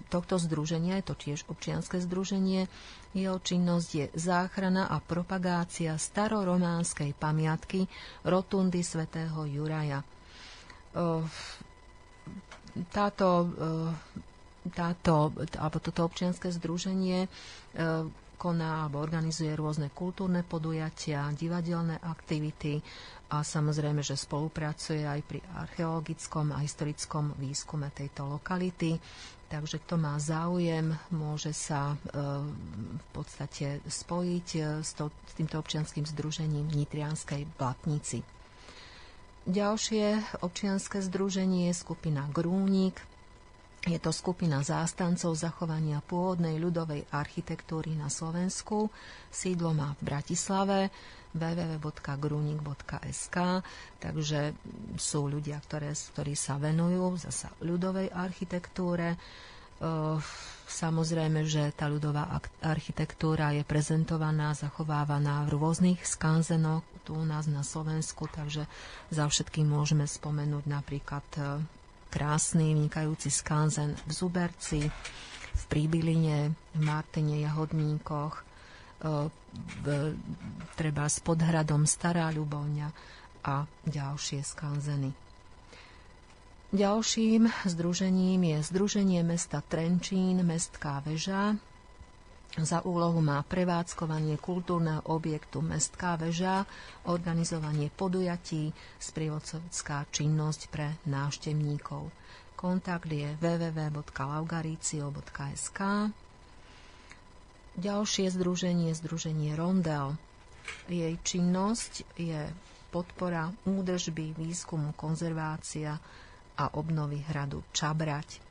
tohto 0.07 0.35
združenia, 0.37 0.97
je 0.97 1.05
to 1.05 1.15
tiež 1.15 1.39
občianske 1.47 1.99
združenie, 1.99 2.67
jeho 3.11 3.37
činnosť 3.37 3.89
je 3.91 4.05
záchrana 4.13 4.87
a 4.87 4.99
propagácia 4.99 5.95
starorománskej 5.95 7.11
pamiatky 7.13 7.87
rotundy 8.23 8.79
svätého 8.81 9.43
Juraja. 9.43 9.99
Táto, 12.87 13.27
táto, 14.69 15.29
alebo 15.55 15.77
toto 15.77 16.03
občianske 16.03 16.49
združenie 16.49 17.25
koná 18.35 18.81
alebo 18.81 18.97
organizuje 18.97 19.53
rôzne 19.53 19.93
kultúrne 19.93 20.41
podujatia, 20.41 21.29
divadelné 21.31 22.01
aktivity 22.01 22.81
a 23.29 23.45
samozrejme, 23.45 24.01
že 24.01 24.17
spolupracuje 24.17 25.05
aj 25.05 25.21
pri 25.21 25.39
archeologickom 25.55 26.49
a 26.49 26.57
historickom 26.57 27.37
výskume 27.37 27.93
tejto 27.93 28.25
lokality. 28.27 28.97
Takže 29.45 29.77
kto 29.79 29.95
má 29.95 30.17
záujem, 30.17 30.89
môže 31.11 31.53
sa 31.53 31.93
e, 31.93 31.95
v 32.97 33.05
podstate 33.13 33.83
spojiť 33.83 34.47
e, 34.55 34.61
s, 34.81 34.95
to, 34.95 35.11
s 35.21 35.33
týmto 35.35 35.59
občianským 35.59 36.07
združením 36.07 36.65
v 36.65 36.77
Nitrianskej 36.81 37.45
Blatnici. 37.53 38.23
Ďalšie 39.43 40.05
občianske 40.39 41.03
združenie 41.03 41.67
je 41.67 41.75
skupina 41.75 42.25
Grúnik. 42.27 43.10
Je 43.81 43.97
to 43.97 44.13
skupina 44.13 44.61
zástancov 44.61 45.33
zachovania 45.33 46.05
pôvodnej 46.05 46.61
ľudovej 46.61 47.01
architektúry 47.09 47.97
na 47.97 48.13
Slovensku. 48.13 48.93
Sídlo 49.33 49.73
má 49.73 49.97
v 49.97 50.05
Bratislave 50.05 50.93
www.grunik.sk 51.33 53.37
takže 53.97 54.53
sú 55.01 55.25
ľudia, 55.25 55.57
ktoré, 55.65 55.97
ktorí 55.97 56.37
sa 56.37 56.61
venujú 56.61 57.25
zasa 57.25 57.49
ľudovej 57.65 58.13
architektúre. 58.13 59.17
Samozrejme, 60.69 61.41
že 61.49 61.73
tá 61.73 61.89
ľudová 61.89 62.37
architektúra 62.61 63.49
je 63.57 63.65
prezentovaná, 63.65 64.53
zachovávaná 64.53 65.41
v 65.49 65.57
rôznych 65.57 66.05
skanzenoch 66.05 66.85
tu 67.01 67.17
u 67.17 67.25
nás 67.25 67.49
na 67.49 67.65
Slovensku, 67.65 68.29
takže 68.29 68.69
za 69.09 69.25
všetkým 69.25 69.65
môžeme 69.65 70.05
spomenúť 70.05 70.69
napríklad 70.69 71.25
e, 71.33 71.65
krásny, 72.11 72.75
vynikajúci 72.75 73.31
skanzen 73.31 73.95
v 74.03 74.11
Zuberci, 74.11 74.81
v 75.51 75.63
Príbyline, 75.71 76.51
v 76.75 76.79
Martine, 76.83 77.39
Jahodníkoch, 77.39 78.33
v, 79.01 79.85
treba 80.75 81.05
s 81.07 81.23
podhradom 81.23 81.87
Stará 81.87 82.29
Ľubovňa 82.29 82.87
a 83.47 83.65
ďalšie 83.87 84.45
skanzeny. 84.45 85.09
Ďalším 86.71 87.51
združením 87.67 88.55
je 88.55 88.57
Združenie 88.63 89.27
mesta 89.27 89.59
Trenčín, 89.59 90.39
Mestská 90.45 91.03
väža. 91.03 91.59
Za 92.59 92.83
úlohu 92.83 93.23
má 93.23 93.39
prevádzkovanie 93.47 94.35
kultúrneho 94.35 94.99
objektu 95.07 95.63
Mestská 95.63 96.19
väža, 96.19 96.67
organizovanie 97.07 97.87
podujatí, 97.87 98.75
sprievodcovská 98.99 100.03
činnosť 100.11 100.67
pre 100.67 100.99
návštevníkov. 101.07 102.11
Kontakt 102.59 103.07
je 103.07 103.39
www.laugaricio.sk 103.39 105.79
Ďalšie 107.71 108.27
združenie, 108.35 108.91
združenie 108.99 109.55
Rondel. 109.55 110.19
Jej 110.91 111.15
činnosť 111.23 112.03
je 112.19 112.51
podpora 112.91 113.47
údržby, 113.63 114.35
výskumu, 114.35 114.91
konzervácia 114.99 115.95
a 116.59 116.65
obnovy 116.75 117.23
hradu 117.31 117.63
Čabrať. 117.71 118.50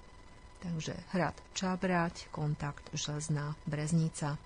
Takže 0.61 0.93
hrad 1.17 1.37
Čabrať, 1.57 2.29
kontakt 2.29 2.93
Železná 2.93 3.57
Breznica. 3.65 4.37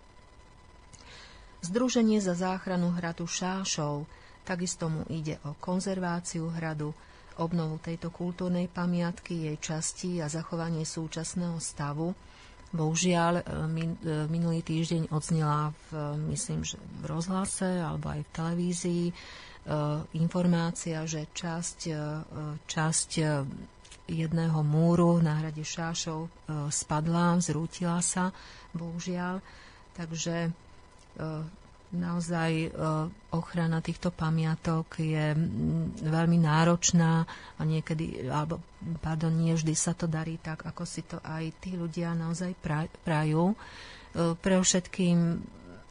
Združenie 1.65 2.23
za 2.23 2.39
záchranu 2.39 2.95
hradu 2.95 3.27
Šášov, 3.27 4.07
takisto 4.47 4.87
mu 4.87 5.03
ide 5.11 5.43
o 5.43 5.59
konzerváciu 5.59 6.53
hradu, 6.55 6.95
obnovu 7.35 7.83
tejto 7.83 8.15
kultúrnej 8.15 8.71
pamiatky, 8.71 9.51
jej 9.51 9.57
časti 9.59 10.23
a 10.23 10.31
zachovanie 10.31 10.87
súčasného 10.87 11.59
stavu, 11.59 12.15
Bohužiaľ, 12.75 13.35
e, 13.39 13.43
e, 13.47 14.27
minulý 14.27 14.67
týždeň 14.67 15.15
odznela 15.15 15.71
v, 15.71 16.19
myslím, 16.35 16.67
že 16.67 16.75
v 16.99 17.07
rozhlase 17.07 17.79
alebo 17.79 18.11
aj 18.11 18.27
v 18.27 18.33
televízii 18.35 19.05
e, 19.07 19.13
informácia, 20.19 21.07
že 21.07 21.31
časť, 21.31 21.79
časť 22.67 23.11
jedného 24.05 24.61
múru 24.61 25.17
na 25.23 25.41
hrade 25.41 25.65
Šášov 25.65 26.29
spadla, 26.69 27.41
zrútila 27.41 28.05
sa, 28.05 28.31
bohužiaľ. 28.77 29.41
Takže 29.95 30.53
naozaj 31.95 32.51
e, 32.67 32.69
ochrana 33.31 33.79
týchto 33.79 34.11
pamiatok 34.11 34.99
je 34.99 35.33
veľmi 36.03 36.39
náročná 36.43 37.25
a 37.57 37.63
niekedy, 37.63 38.27
alebo 38.27 38.61
pardon, 38.99 39.31
nie 39.31 39.55
vždy 39.55 39.75
sa 39.79 39.95
to 39.95 40.11
darí 40.11 40.43
tak, 40.43 40.67
ako 40.67 40.83
si 40.85 41.07
to 41.07 41.23
aj 41.23 41.55
tí 41.63 41.79
ľudia 41.79 42.13
naozaj 42.13 42.59
prajú. 43.07 43.55
E, 43.55 43.57
pre 44.35 44.59
všetkým 44.59 45.39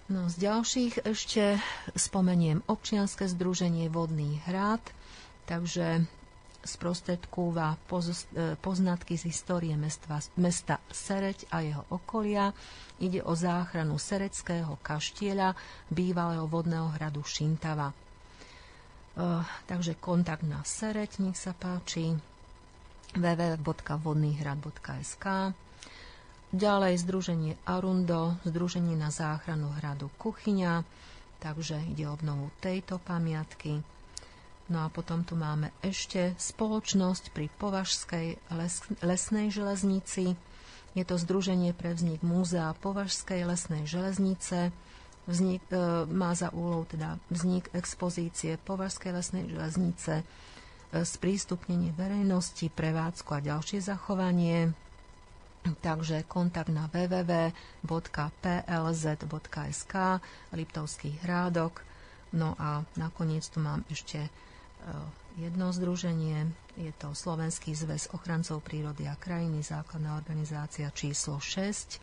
No, 0.06 0.30
z 0.30 0.38
ďalších 0.38 1.02
ešte 1.02 1.58
spomeniem 1.98 2.62
občianske 2.70 3.26
združenie 3.26 3.90
Vodný 3.90 4.38
hrad, 4.46 4.78
takže 5.50 6.06
sprostredkúva 6.62 7.74
e, 7.74 7.78
poznatky 8.54 9.18
z 9.18 9.34
histórie 9.34 9.74
mesta, 9.74 10.22
mesta 10.38 10.78
Sereď 10.94 11.50
a 11.50 11.58
jeho 11.58 11.82
okolia. 11.90 12.54
Ide 13.02 13.18
o 13.26 13.34
záchranu 13.34 13.98
Sereckého 13.98 14.78
kaštieľa, 14.78 15.58
bývalého 15.90 16.46
vodného 16.46 16.94
hradu 16.94 17.26
Šintava. 17.26 17.90
E, 17.90 17.94
takže 19.66 19.98
kontakt 19.98 20.46
na 20.46 20.62
Sereď, 20.62 21.18
nech 21.18 21.34
sa 21.34 21.50
páči 21.50 22.14
www.vodnýhrad.sk 23.18 25.26
Ďalej 26.56 27.04
Združenie 27.04 27.52
Arundo, 27.68 28.40
Združenie 28.48 28.96
na 28.96 29.12
záchranu 29.12 29.76
hradu 29.76 30.08
Kuchyňa, 30.16 30.88
takže 31.36 31.76
ide 31.92 32.08
obnovu 32.08 32.48
tejto 32.64 32.96
pamiatky. 32.96 33.84
No 34.72 34.78
a 34.80 34.88
potom 34.88 35.20
tu 35.20 35.36
máme 35.36 35.68
ešte 35.84 36.32
spoločnosť 36.40 37.36
pri 37.36 37.52
Považskej 37.60 38.40
les, 38.56 38.74
lesnej 39.04 39.52
železnici. 39.52 40.32
Je 40.96 41.04
to 41.04 41.20
Združenie 41.20 41.76
pre 41.76 41.92
vznik 41.92 42.24
múzea 42.24 42.72
Považskej 42.80 43.44
lesnej 43.44 43.84
železnice. 43.84 44.72
Vznik, 45.28 45.60
e, 45.68 46.08
má 46.08 46.32
za 46.32 46.48
úlohu 46.56 46.88
teda 46.88 47.20
vznik 47.28 47.68
expozície 47.76 48.56
Považskej 48.64 49.12
lesnej 49.12 49.44
železnice, 49.44 50.24
e, 50.24 51.04
sprístupnenie 51.04 51.92
verejnosti, 51.92 52.72
prevádzku 52.72 53.28
a 53.36 53.44
ďalšie 53.44 53.84
zachovanie 53.84 54.72
Takže 55.66 56.22
kontakt 56.30 56.70
na 56.70 56.86
www.plz.sk 56.86 57.54
Liptovský 60.54 61.10
hrádok. 61.26 61.82
No 62.34 62.54
a 62.58 62.86
nakoniec 62.94 63.42
tu 63.50 63.58
mám 63.58 63.82
ešte 63.90 64.18
e, 64.18 64.30
jedno 65.38 65.72
združenie, 65.74 66.46
je 66.76 66.92
to 67.00 67.16
Slovenský 67.16 67.72
zväz 67.72 68.12
ochrancov 68.12 68.60
prírody 68.60 69.08
a 69.08 69.16
krajiny, 69.16 69.64
základná 69.64 70.14
organizácia 70.20 70.92
číslo 70.92 71.40
6 71.40 71.98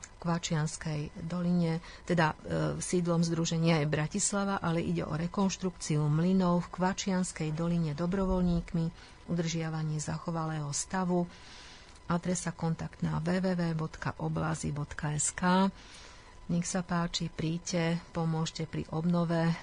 v 0.00 0.16
Kvačianskej 0.18 1.12
doline, 1.28 1.84
teda 2.08 2.32
e, 2.32 2.36
sídlom 2.80 3.20
združenia 3.20 3.84
je 3.84 3.92
Bratislava, 3.92 4.56
ale 4.58 4.80
ide 4.80 5.04
o 5.04 5.12
rekonštrukciu 5.12 6.00
mlynov 6.08 6.64
v 6.66 6.72
Kvačianskej 6.80 7.52
doline 7.52 7.92
dobrovoľníkmi, 7.92 8.84
udržiavanie 9.28 10.00
zachovalého 10.00 10.72
stavu, 10.72 11.28
adresa 12.08 12.52
kontaktná 12.52 13.20
www.oblazy.sk. 13.20 15.42
Nech 16.44 16.68
sa 16.68 16.84
páči, 16.84 17.32
príďte, 17.32 17.96
pomôžte 18.12 18.68
pri 18.68 18.84
obnove 18.92 19.48
e, 19.48 19.54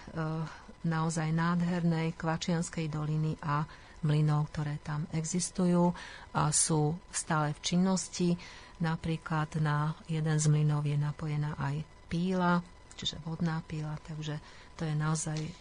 naozaj 0.81 1.29
nádhernej 1.29 2.17
Kvačianskej 2.17 2.89
doliny 2.89 3.37
a 3.45 3.69
mlynov, 4.01 4.49
ktoré 4.49 4.81
tam 4.81 5.05
existujú 5.13 5.93
a 6.33 6.49
sú 6.49 6.97
stále 7.13 7.53
v 7.53 7.59
činnosti. 7.61 8.33
Napríklad 8.81 9.61
na 9.61 9.93
jeden 10.09 10.41
z 10.41 10.49
mlynov 10.49 10.89
je 10.89 10.97
napojená 10.97 11.53
aj 11.61 11.85
píla, 12.09 12.65
čiže 12.97 13.21
vodná 13.21 13.61
píla, 13.69 14.01
takže 14.01 14.41
to 14.73 14.89
je 14.89 14.97
naozaj 14.97 15.37
e, 15.37 15.53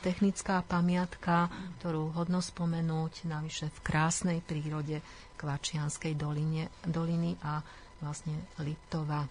technická 0.00 0.64
pamiatka, 0.64 1.52
ktorú 1.80 2.16
hodno 2.16 2.40
spomenúť, 2.40 3.28
navyše 3.28 3.68
v 3.68 3.78
krásnej 3.84 4.40
prírode 4.40 5.04
Kvačianskej 5.36 6.16
doline, 6.16 6.72
doliny 6.82 7.36
a 7.44 7.60
vlastne 8.00 8.36
Liptova. 8.60 9.24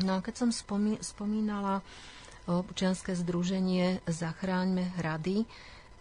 No 0.00 0.18
a 0.18 0.24
keď 0.24 0.34
som 0.44 0.50
spomí, 0.50 0.98
spomínala 1.04 1.84
občianske 2.48 3.14
združenie 3.14 4.02
Zachráňme 4.08 4.90
hrady, 4.98 5.46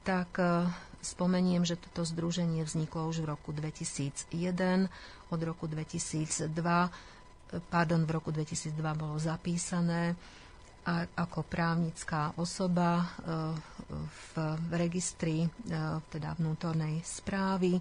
tak 0.02 0.41
e, 0.41 0.65
spomeniem, 1.06 1.62
že 1.62 1.78
toto 1.78 2.02
združenie 2.02 2.65
vzniklo 2.65 3.06
už 3.13 3.21
v 3.21 3.30
roku 3.30 3.54
2001. 3.54 4.89
Od 5.30 5.41
roku 5.45 5.69
2002, 5.69 6.50
pardon, 7.69 8.02
v 8.02 8.12
roku 8.12 8.34
2002 8.34 8.74
bolo 8.97 9.21
zapísané 9.21 10.17
a 10.82 11.06
ako 11.13 11.45
právnická 11.45 12.34
osoba 12.41 13.06
e, 13.06 13.06
v 14.34 14.34
registri 14.74 15.45
e, 15.45 15.50
teda 16.10 16.34
vnútornej 16.41 17.06
správy. 17.06 17.78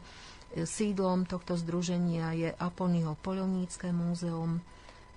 Sídlom 0.50 1.30
tohto 1.30 1.54
združenia 1.54 2.34
je 2.34 2.50
Apolního 2.50 3.14
poľovnícke 3.22 3.94
múzeum, 3.94 4.58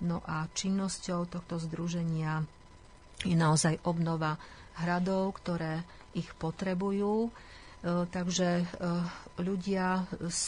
no 0.01 0.21
a 0.29 0.45
činnosťou 0.53 1.25
tohto 1.25 1.57
združenia 1.57 2.45
je 3.25 3.33
naozaj 3.33 3.81
obnova 3.87 4.37
hradov, 4.77 5.37
ktoré 5.41 5.81
ich 6.13 6.29
potrebujú. 6.37 7.27
E, 7.27 7.29
takže 8.09 8.67
ľudia 9.41 10.05
z 10.29 10.39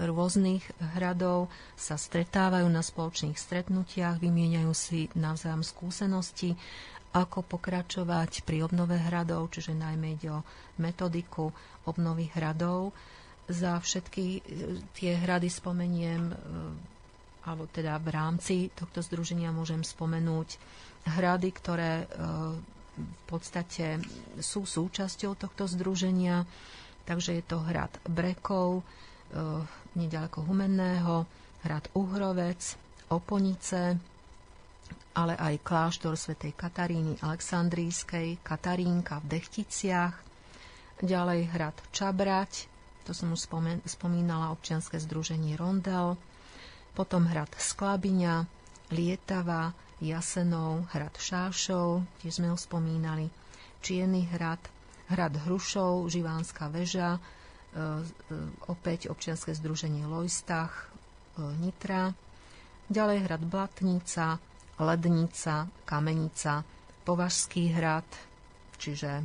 rôznych 0.00 0.64
hradov 0.98 1.46
sa 1.78 1.94
stretávajú 1.94 2.66
na 2.66 2.82
spoločných 2.82 3.38
stretnutiach, 3.38 4.18
vymieňajú 4.18 4.72
si 4.74 5.06
navzájom 5.14 5.62
skúsenosti, 5.62 6.58
ako 7.16 7.40
pokračovať 7.48 8.44
pri 8.44 8.68
obnove 8.68 9.00
hradov, 9.00 9.48
čiže 9.48 9.72
najmä 9.72 10.20
ide 10.20 10.36
o 10.36 10.44
metodiku 10.76 11.48
obnovy 11.88 12.28
hradov. 12.36 12.92
Za 13.46 13.78
všetky 13.78 14.26
e, 14.26 14.40
tie 14.98 15.14
hrady 15.14 15.46
spomeniem, 15.46 16.22
e, 16.30 16.36
alebo 17.46 17.70
teda 17.70 17.94
v 18.02 18.08
rámci 18.10 18.56
tohto 18.74 18.98
združenia 19.06 19.54
môžem 19.54 19.86
spomenúť 19.86 20.58
hrady, 21.06 21.48
ktoré 21.54 21.92
e, 22.02 22.06
v 22.96 23.22
podstate 23.28 24.02
sú 24.42 24.66
súčasťou 24.66 25.38
tohto 25.38 25.68
združenia. 25.68 26.42
Takže 27.06 27.38
je 27.38 27.44
to 27.44 27.62
hrad 27.62 27.92
Brekov, 28.08 28.82
nedaleko 29.94 30.42
Humenného, 30.42 31.28
hrad 31.62 31.86
Uhrovec, 31.92 32.74
Oponice, 33.12 34.00
ale 35.16 35.34
aj 35.36 35.64
kláštor 35.64 36.18
svätej 36.18 36.52
Kataríny 36.56 37.20
Aleksandrískej, 37.20 38.40
Katarínka 38.44 39.20
v 39.24 39.38
Dechticiach, 39.38 40.14
ďalej 41.00 41.40
hrad 41.52 41.76
Čabrať, 41.92 42.75
to 43.06 43.14
som 43.14 43.30
už 43.30 43.46
spomen- 43.46 43.82
spomínala, 43.86 44.50
občianske 44.50 44.98
združenie 44.98 45.54
Rondel, 45.54 46.18
potom 46.98 47.30
hrad 47.30 47.54
Sklabiňa, 47.54 48.50
Lietava, 48.90 49.70
Jasenov, 50.02 50.90
hrad 50.90 51.14
Šášov, 51.14 52.02
tiež 52.20 52.42
sme 52.42 52.50
ho 52.50 52.58
spomínali, 52.58 53.30
Čierny 53.80 54.26
hrad, 54.28 54.60
hrad 55.06 55.38
Hrušov, 55.46 56.10
Živánska 56.10 56.66
väža, 56.68 57.16
e, 57.16 57.20
e, 57.20 57.82
opäť 58.66 59.08
občianske 59.08 59.54
združenie 59.54 60.04
Lojstach, 60.10 60.90
e, 61.38 61.46
Nitra, 61.62 62.10
ďalej 62.90 63.18
hrad 63.30 63.42
Blatnica, 63.46 64.42
Lednica, 64.76 65.70
Kamenica, 65.86 66.66
Považský 67.06 67.70
hrad, 67.70 68.06
čiže 68.76 69.22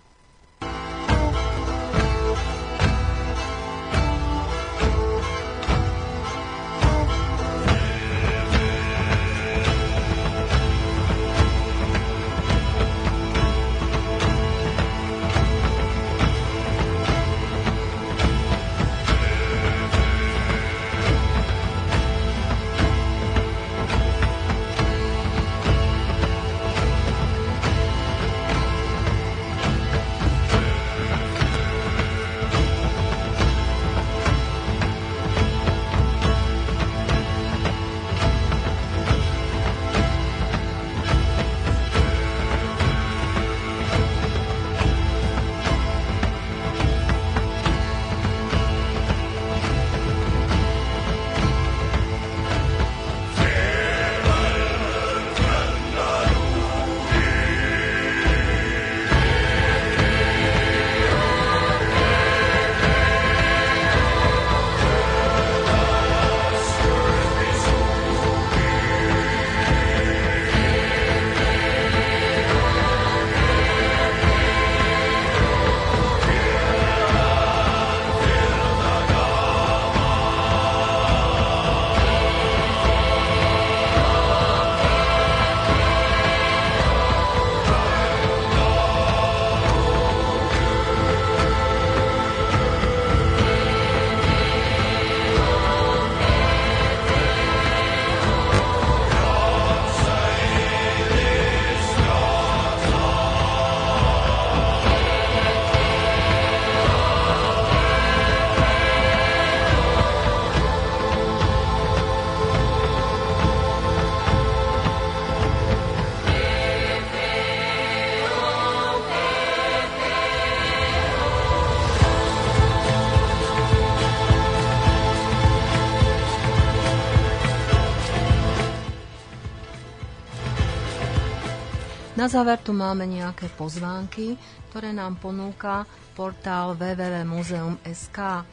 Na 132.21 132.29
záver 132.29 132.61
tu 132.61 132.77
máme 132.77 133.09
nejaké 133.09 133.49
pozvánky, 133.57 134.37
ktoré 134.69 134.93
nám 134.93 135.17
ponúka 135.17 135.89
portál 136.13 136.77
www.muzeum.sk. 136.77 138.45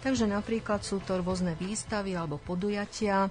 Takže 0.00 0.24
napríklad 0.24 0.80
sú 0.80 1.04
to 1.04 1.20
rôzne 1.20 1.52
výstavy 1.52 2.16
alebo 2.16 2.40
podujatia, 2.40 3.28
e, 3.28 3.30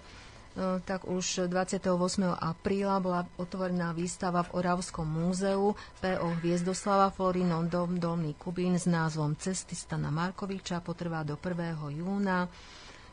tak 0.85 1.09
už 1.09 1.49
28. 1.49 1.89
apríla 2.21 3.01
bola 3.01 3.25
otvorená 3.41 3.89
výstava 3.97 4.45
v 4.45 4.61
Oravskom 4.61 5.09
múzeu 5.09 5.73
P.O. 6.05 6.37
Hviezdoslava 6.37 7.09
Florinon 7.09 7.65
Dom 7.65 7.97
Dolný 7.97 8.37
Kubín 8.37 8.77
s 8.77 8.85
názvom 8.85 9.33
Cesty 9.41 9.73
Stana 9.73 10.13
Markoviča 10.13 10.85
potrvá 10.85 11.25
do 11.25 11.33
1. 11.33 11.97
júna. 11.97 12.45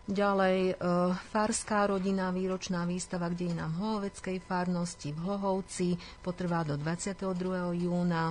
Ďalej 0.06 0.58
e, 0.70 0.74
Farská 1.34 1.90
rodina, 1.90 2.30
výročná 2.30 2.86
výstava 2.86 3.26
k 3.26 3.42
dejinám 3.42 3.74
Hlohoveckej 3.74 4.38
farnosti 4.38 5.10
v 5.10 5.18
Hlohovci 5.18 5.98
potrvá 6.22 6.62
do 6.62 6.78
22. 6.78 7.26
júna. 7.74 8.30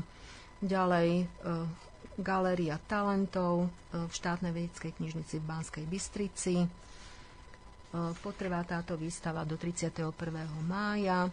Ďalej 0.63 1.09
e, 1.19 1.25
Galéria 2.15 2.79
talentov 2.88 3.67
e, 3.91 4.07
v 4.07 4.11
štátnej 4.11 4.55
vedeckej 4.55 4.95
knižnici 4.95 5.43
v 5.43 5.47
Banskej 5.51 5.85
Bystrici. 5.88 6.63
Potrvá 7.95 8.59
táto 8.67 8.99
výstava 8.99 9.47
do 9.47 9.55
31. 9.55 10.11
mája. 10.67 11.31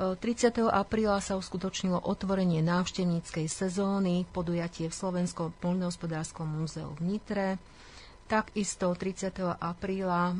30. 0.00 0.18
E, 0.18 0.70
apríla 0.70 1.18
sa 1.18 1.34
uskutočnilo 1.34 1.98
otvorenie 2.06 2.62
návštevníckej 2.62 3.50
sezóny, 3.50 4.22
podujatie 4.30 4.86
v 4.86 4.94
Slovenskom 4.94 5.50
poľnohospodárskom 5.58 6.46
múzeu 6.46 6.94
v 6.94 7.14
Nitre. 7.14 7.58
Takisto 8.30 8.94
30. 8.94 9.26
apríla 9.58 10.38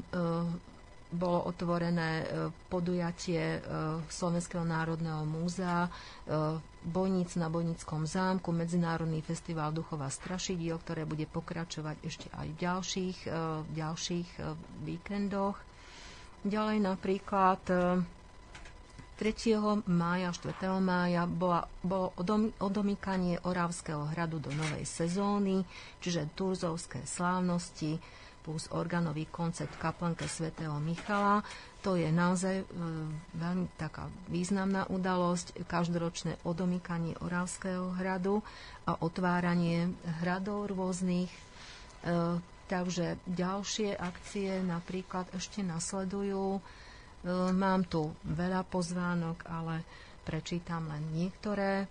bolo 1.11 1.39
otvorené 1.43 2.23
podujatie 2.71 3.59
Slovenského 4.07 4.63
národného 4.63 5.27
múzea 5.27 5.91
Bojnic 6.81 7.37
na 7.37 7.53
Bojnickom 7.53 8.09
zámku, 8.09 8.57
Medzinárodný 8.57 9.21
festival 9.21 9.69
duchova 9.71 10.09
strašidiel, 10.09 10.81
ktoré 10.81 11.05
bude 11.05 11.29
pokračovať 11.29 11.97
ešte 12.01 12.27
aj 12.33 12.47
v 12.49 12.57
ďalších, 12.57 13.19
e, 13.21 13.31
v 13.61 13.71
ďalších 13.77 14.29
e, 14.33 14.41
víkendoch. 14.83 15.61
Ďalej 16.41 16.79
napríklad 16.81 17.61
3. 19.21 19.37
E, 19.53 19.61
mája, 19.85 20.33
4. 20.33 20.81
mája 20.81 21.29
bola, 21.29 21.69
bolo 21.85 22.17
odomykanie 22.57 23.37
Oravského 23.45 24.09
hradu 24.17 24.41
do 24.41 24.49
novej 24.57 24.89
sezóny, 24.89 25.69
čiže 26.01 26.33
turzovské 26.33 27.05
slávnosti, 27.05 28.01
plus 28.41 28.73
organový 28.73 29.29
koncert 29.29 29.69
kaplnke 29.77 30.25
svätého 30.25 30.73
Michala. 30.81 31.45
To 31.85 32.01
je 32.01 32.09
naozaj 32.09 32.65
e, 32.65 32.67
veľmi 33.37 33.69
taká 33.77 34.09
významná 34.33 34.89
udalosť, 34.89 35.69
každoročné 35.69 36.41
odomykanie 36.41 37.21
Oravského 37.21 37.93
hradu 38.01 38.41
a 38.89 38.97
otváranie 39.05 39.93
hradov 40.25 40.73
rôznych. 40.73 41.29
E, 41.29 41.41
takže 42.73 43.21
ďalšie 43.29 43.93
akcie 44.01 44.65
napríklad 44.65 45.29
ešte 45.37 45.61
nasledujú. 45.61 46.65
E, 47.21 47.53
mám 47.53 47.85
tu 47.85 48.17
veľa 48.25 48.65
pozvánok, 48.65 49.45
ale 49.45 49.85
prečítam 50.25 50.89
len 50.89 51.05
niektoré. 51.13 51.85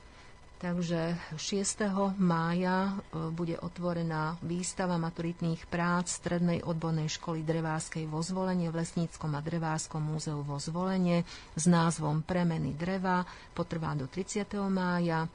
Takže 0.59 1.15
6. 1.39 1.88
mája 2.19 2.91
e, 2.91 3.32
bude 3.32 3.55
otvorená 3.55 4.36
výstava 4.43 4.99
maturitných 4.99 5.63
prác 5.71 6.19
Strednej 6.19 6.59
odbornej 6.67 7.07
školy 7.07 7.47
Dreváskej 7.47 8.03
vo 8.11 8.19
Zvolenie 8.19 8.67
v 8.67 8.84
Lesníckom 8.84 9.32
a 9.38 9.41
Drevárskom 9.45 10.03
múzeu 10.03 10.43
vo 10.43 10.59
Zvolenie 10.59 11.23
s 11.55 11.63
názvom 11.63 12.27
Premeny 12.27 12.75
dreva. 12.75 13.23
Potrvá 13.55 13.95
do 13.95 14.11
30. 14.11 14.43
mája. 14.67 15.32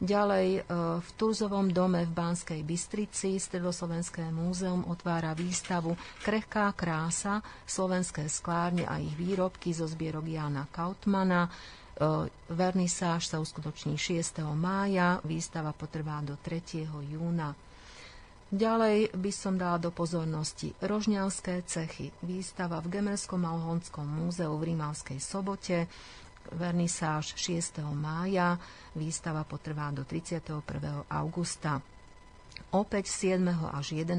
Ďalej 0.00 0.48
e, 0.56 0.60
v 1.00 1.08
Turzovom 1.20 1.68
dome 1.68 2.08
v 2.08 2.12
Banskej 2.16 2.64
Bystrici 2.64 3.36
Stredoslovenské 3.36 4.32
múzeum 4.32 4.88
otvára 4.88 5.36
výstavu 5.36 5.92
Krehká 6.24 6.72
krása, 6.72 7.44
slovenské 7.68 8.24
sklárne 8.32 8.88
a 8.88 8.96
ich 8.96 9.12
výrobky 9.12 9.76
zo 9.76 9.84
zbierok 9.84 10.24
Jana 10.24 10.64
Kautmana 10.72 11.52
E, 12.00 12.32
vernisáž 12.48 13.28
sa 13.28 13.36
uskutoční 13.36 14.00
6. 14.00 14.40
mája, 14.56 15.20
výstava 15.20 15.76
potrvá 15.76 16.24
do 16.24 16.40
3. 16.40 16.88
júna. 16.88 17.52
Ďalej 18.50 19.14
by 19.14 19.30
som 19.30 19.54
dala 19.60 19.78
do 19.78 19.94
pozornosti 19.94 20.74
Rožňavské 20.82 21.62
cechy, 21.68 22.10
výstava 22.24 22.80
v 22.82 22.98
Gemerskom 22.98 23.44
Alhonskom 23.46 24.08
múzeu 24.08 24.50
v 24.58 24.74
Rímavskej 24.74 25.20
sobote, 25.22 25.86
vernisáž 26.52 27.36
6. 27.36 27.78
mája, 27.94 28.58
výstava 28.96 29.44
potrvá 29.44 29.90
do 29.90 30.04
31. 30.04 31.04
augusta. 31.10 31.82
Opäť 32.70 33.10
7. 33.10 33.42
až 33.50 33.98
11. 33.98 34.14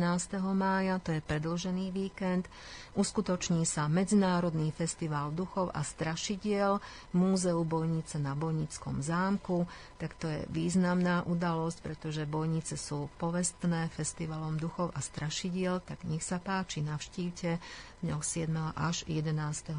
mája, 0.52 1.00
to 1.00 1.16
je 1.16 1.24
predlžený 1.24 1.96
víkend, 1.96 2.52
uskutoční 3.00 3.64
sa 3.64 3.88
Medzinárodný 3.88 4.76
festival 4.76 5.32
duchov 5.32 5.72
a 5.72 5.80
strašidiel 5.88 6.84
v 6.84 7.16
Múzeu 7.16 7.64
Bojnice 7.64 8.20
na 8.20 8.36
Bojnickom 8.36 9.00
zámku. 9.00 9.72
Tak 9.96 10.20
to 10.20 10.28
je 10.28 10.44
významná 10.52 11.24
udalosť, 11.32 11.80
pretože 11.80 12.28
Bojnice 12.28 12.76
sú 12.76 13.08
povestné 13.16 13.88
festivalom 13.96 14.60
duchov 14.60 14.92
a 14.92 15.00
strašidiel, 15.00 15.80
tak 15.80 16.04
nech 16.04 16.26
sa 16.26 16.36
páči, 16.42 16.84
navštívte 16.84 17.56
dňoch 18.04 18.24
7. 18.26 18.52
až 18.76 19.08
11. 19.08 19.32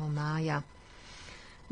mája. 0.09 0.65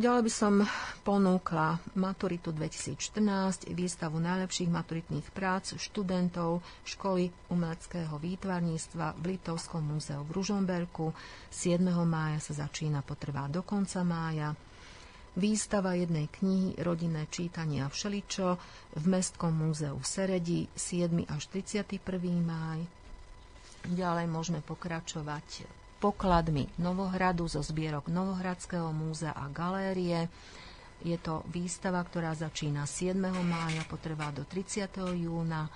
Ďalej 0.01 0.23
by 0.25 0.33
som 0.33 0.65
ponúkla 1.05 1.77
maturitu 1.93 2.57
2014, 2.57 3.69
výstavu 3.69 4.17
najlepších 4.17 4.73
maturitných 4.73 5.29
prác 5.29 5.77
študentov 5.77 6.65
školy 6.89 7.29
umeleckého 7.53 8.17
výtvarníctva 8.17 9.21
v 9.21 9.37
Litovskom 9.37 9.85
múzeu 9.85 10.25
v 10.25 10.41
Ružomberku. 10.41 11.13
7. 11.53 11.85
mája 12.09 12.41
sa 12.41 12.65
začína, 12.65 13.05
potrvá 13.05 13.45
do 13.53 13.61
konca 13.61 14.01
mája. 14.01 14.57
Výstava 15.37 15.93
jednej 15.93 16.33
knihy 16.33 16.81
Rodinné 16.81 17.29
čítania 17.29 17.85
všeličo 17.85 18.57
v 18.97 19.05
Mestskom 19.05 19.53
múzeu 19.53 20.01
v 20.01 20.07
Seredi 20.09 20.61
7. 20.81 21.29
až 21.29 21.45
31. 21.53 22.01
máj. 22.41 22.89
Ďalej 23.85 24.33
môžeme 24.33 24.65
pokračovať 24.65 25.80
pokladmi 26.01 26.67
Novohradu 26.81 27.45
zo 27.45 27.61
zbierok 27.61 28.09
Novohradského 28.09 28.89
múzea 28.91 29.37
a 29.37 29.47
galérie. 29.53 30.33
Je 31.05 31.17
to 31.21 31.45
výstava, 31.53 32.01
ktorá 32.01 32.33
začína 32.33 32.89
7. 32.89 33.21
mája, 33.45 33.85
potrvá 33.85 34.33
do 34.33 34.49
30. 34.49 34.89
júna. 35.17 35.69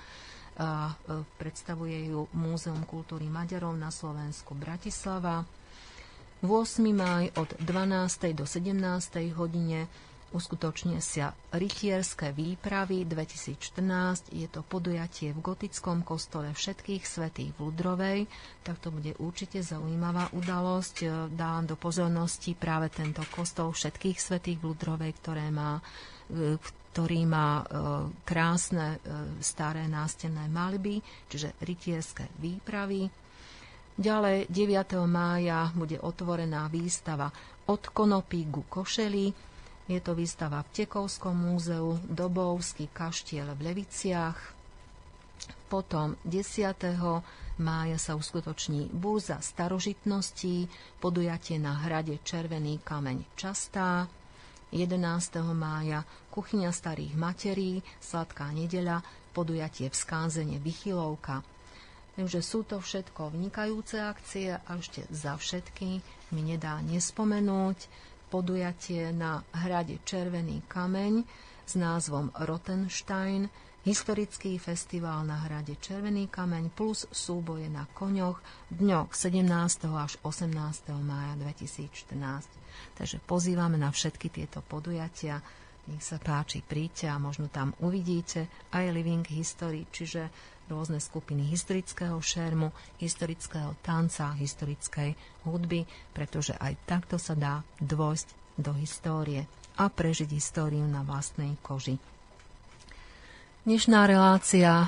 A 0.55 0.95
e, 0.95 1.27
predstavuje 1.37 2.14
ju 2.14 2.31
Múzeum 2.33 2.87
kultúry 2.89 3.27
Maďarov 3.29 3.77
na 3.77 3.93
Slovensku 3.93 4.57
Bratislava. 4.57 5.45
8. 6.41 6.49
máj 6.93 7.33
od 7.41 7.57
12. 7.61 8.37
do 8.37 8.45
17. 8.45 8.77
hodine 9.35 9.89
uskutočne 10.35 10.99
sa 10.99 11.30
rytierské 11.55 12.35
výpravy 12.35 13.07
2014. 13.07 14.35
Je 14.35 14.51
to 14.51 14.66
podujatie 14.66 15.30
v 15.30 15.39
gotickom 15.39 16.03
kostole 16.03 16.51
všetkých 16.51 17.07
svetých 17.07 17.55
v 17.55 17.70
Ludrovej, 17.70 18.18
tak 18.66 18.82
to 18.82 18.91
bude 18.91 19.14
určite 19.22 19.62
zaujímavá 19.62 20.35
udalosť. 20.35 20.97
E, 21.01 21.09
dám 21.30 21.70
do 21.70 21.78
pozornosti 21.78 22.59
práve 22.59 22.91
tento 22.91 23.22
kostol 23.30 23.70
všetkých 23.70 24.18
svetých 24.18 24.59
v 24.59 24.74
Ludrovej, 24.74 25.14
ktoré 25.22 25.55
má, 25.55 25.78
e, 26.26 26.59
ktorý 26.91 27.22
má 27.24 27.62
e, 27.62 27.64
krásne 28.26 28.99
staré 29.39 29.87
nástenné 29.87 30.51
malby, 30.51 30.99
čiže 31.30 31.55
rytierské 31.62 32.26
výpravy. 32.43 33.07
Ďalej 33.95 34.51
9. 34.51 34.99
mája 35.07 35.70
bude 35.70 36.03
otvorená 36.03 36.66
výstava 36.66 37.30
od 37.70 37.78
konopí 37.95 38.43
ku 38.51 38.66
košeli, 38.66 39.54
je 39.85 40.01
to 40.01 40.16
výstava 40.16 40.64
v 40.64 40.72
Tekovskom 40.72 41.37
múzeu, 41.37 42.01
Dobovský 42.09 42.89
kaštiel 42.89 43.53
v 43.53 43.72
Leviciach. 43.72 44.39
Potom 45.68 46.16
10. 46.24 46.72
mája 47.61 47.99
sa 48.01 48.16
uskutoční 48.16 48.89
burza 48.89 49.45
starožitností, 49.45 50.72
podujatie 51.05 51.61
na 51.61 51.76
hrade 51.85 52.16
Červený 52.24 52.80
kameň 52.80 53.37
Častá. 53.37 54.09
11. 54.74 54.99
mája 55.55 56.03
kuchyňa 56.32 56.74
starých 56.74 57.14
materí, 57.14 57.85
sladká 58.03 58.51
nedeľa, 58.51 59.07
podujatie 59.37 59.87
v 59.87 59.95
skánzene 59.95 60.57
Vychylovka. 60.59 61.47
Takže 62.14 62.41
sú 62.43 62.62
to 62.62 62.78
všetko 62.78 63.35
vnikajúce 63.35 63.99
akcie 63.99 64.55
a 64.55 64.70
ešte 64.78 65.03
za 65.11 65.35
všetky 65.35 65.99
mi 66.30 66.43
nedá 66.47 66.78
nespomenúť 66.87 67.91
podujatie 68.35 69.14
na 69.14 69.47
hrade 69.55 70.03
Červený 70.03 70.66
kameň 70.66 71.22
s 71.70 71.78
názvom 71.78 72.35
Rottenstein, 72.35 73.47
historický 73.87 74.59
festival 74.59 75.22
na 75.22 75.39
hrade 75.47 75.78
Červený 75.78 76.26
kameň 76.26 76.74
plus 76.74 77.07
súboje 77.14 77.70
na 77.70 77.87
koňoch 77.95 78.43
dňoch 78.74 79.14
17. 79.14 79.47
až 79.87 80.18
18. 80.26 80.51
mája 81.07 81.39
2014. 81.47 82.51
Takže 82.99 83.22
pozývame 83.22 83.78
na 83.78 83.95
všetky 83.95 84.26
tieto 84.35 84.66
podujatia 84.66 85.39
nech 85.85 86.01
sa 86.01 86.16
páči, 86.16 86.64
príďte 86.64 87.12
a 87.12 87.20
možno 87.20 87.53
tam 87.53 87.76
uvidíte 87.85 88.49
aj 88.72 88.89
Living 88.89 89.20
History, 89.28 89.85
čiže 89.93 90.32
rôzne 90.69 91.01
skupiny 91.01 91.45
historického 91.49 92.17
šermu, 92.21 92.73
historického 93.01 93.77
tanca, 93.85 94.33
historickej 94.37 95.17
hudby, 95.45 95.85
pretože 96.17 96.57
aj 96.57 96.75
takto 96.89 97.21
sa 97.21 97.37
dá 97.37 97.61
dôjsť 97.81 98.29
do 98.57 98.73
histórie 98.79 99.45
a 99.75 99.91
prežiť 99.91 100.31
históriu 100.31 100.87
na 100.87 101.03
vlastnej 101.03 101.59
koži. 101.61 101.99
Dnešná 103.65 104.05
relácia 104.05 104.85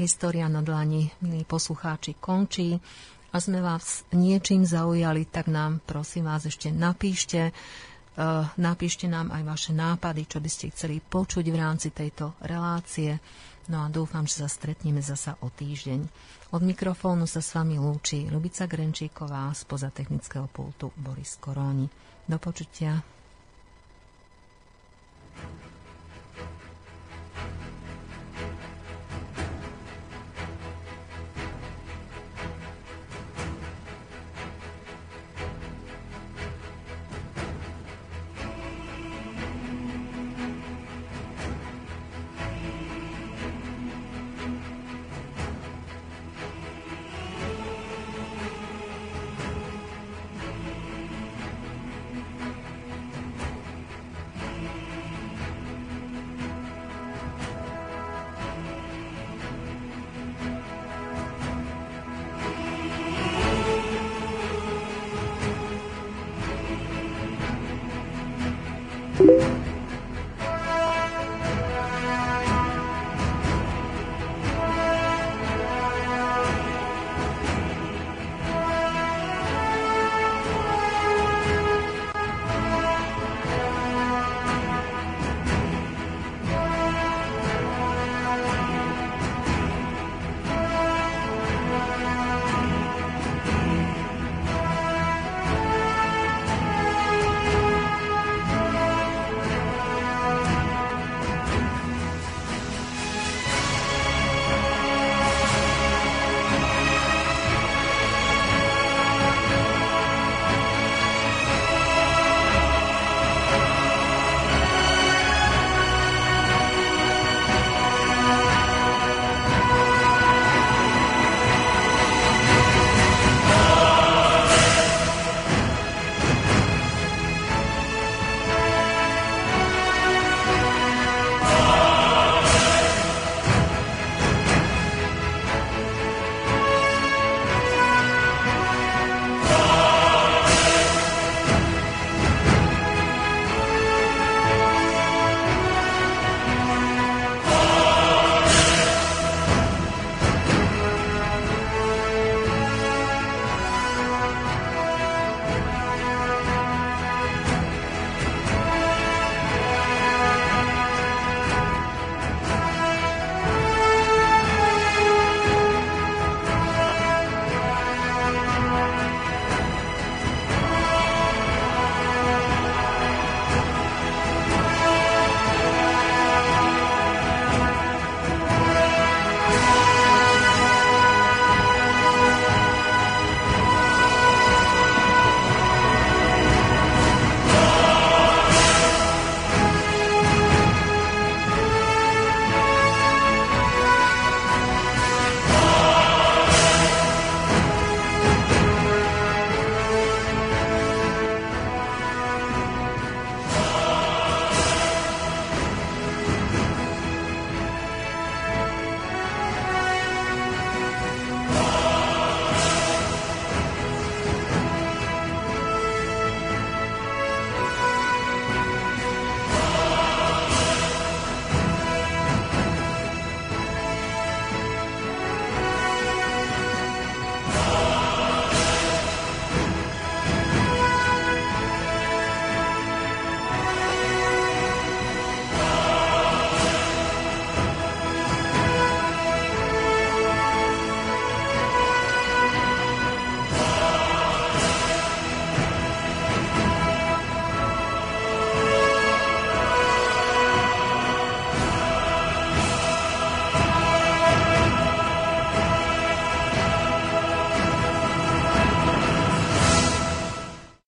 História 0.00 0.48
na 0.48 0.64
dlani, 0.64 1.12
milí 1.20 1.44
poslucháči, 1.44 2.16
končí 2.16 2.80
a 3.28 3.36
sme 3.36 3.60
vás 3.60 4.08
niečím 4.16 4.64
zaujali, 4.64 5.28
tak 5.28 5.52
nám 5.52 5.84
prosím 5.84 6.24
vás 6.24 6.48
ešte 6.48 6.72
napíšte, 6.72 7.52
uh, 7.52 8.48
napíšte 8.56 9.04
nám 9.04 9.28
aj 9.36 9.42
vaše 9.44 9.72
nápady, 9.76 10.24
čo 10.24 10.40
by 10.40 10.48
ste 10.48 10.72
chceli 10.72 11.04
počuť 11.04 11.44
v 11.44 11.60
rámci 11.60 11.92
tejto 11.92 12.40
relácie. 12.40 13.20
No 13.66 13.82
a 13.82 13.90
dúfam, 13.90 14.22
že 14.30 14.46
sa 14.46 14.48
stretneme 14.48 15.02
zasa 15.02 15.34
o 15.42 15.50
týždeň. 15.50 16.06
Od 16.54 16.62
mikrofónu 16.62 17.26
sa 17.26 17.42
s 17.42 17.50
vami 17.50 17.82
lúči 17.82 18.30
Lubica 18.30 18.62
Grenčíková, 18.70 19.50
spoza 19.58 19.90
technického 19.90 20.46
pultu 20.46 20.94
Boris 20.94 21.34
Koróni. 21.42 21.90
Do 22.30 22.38
počutia. 22.38 23.15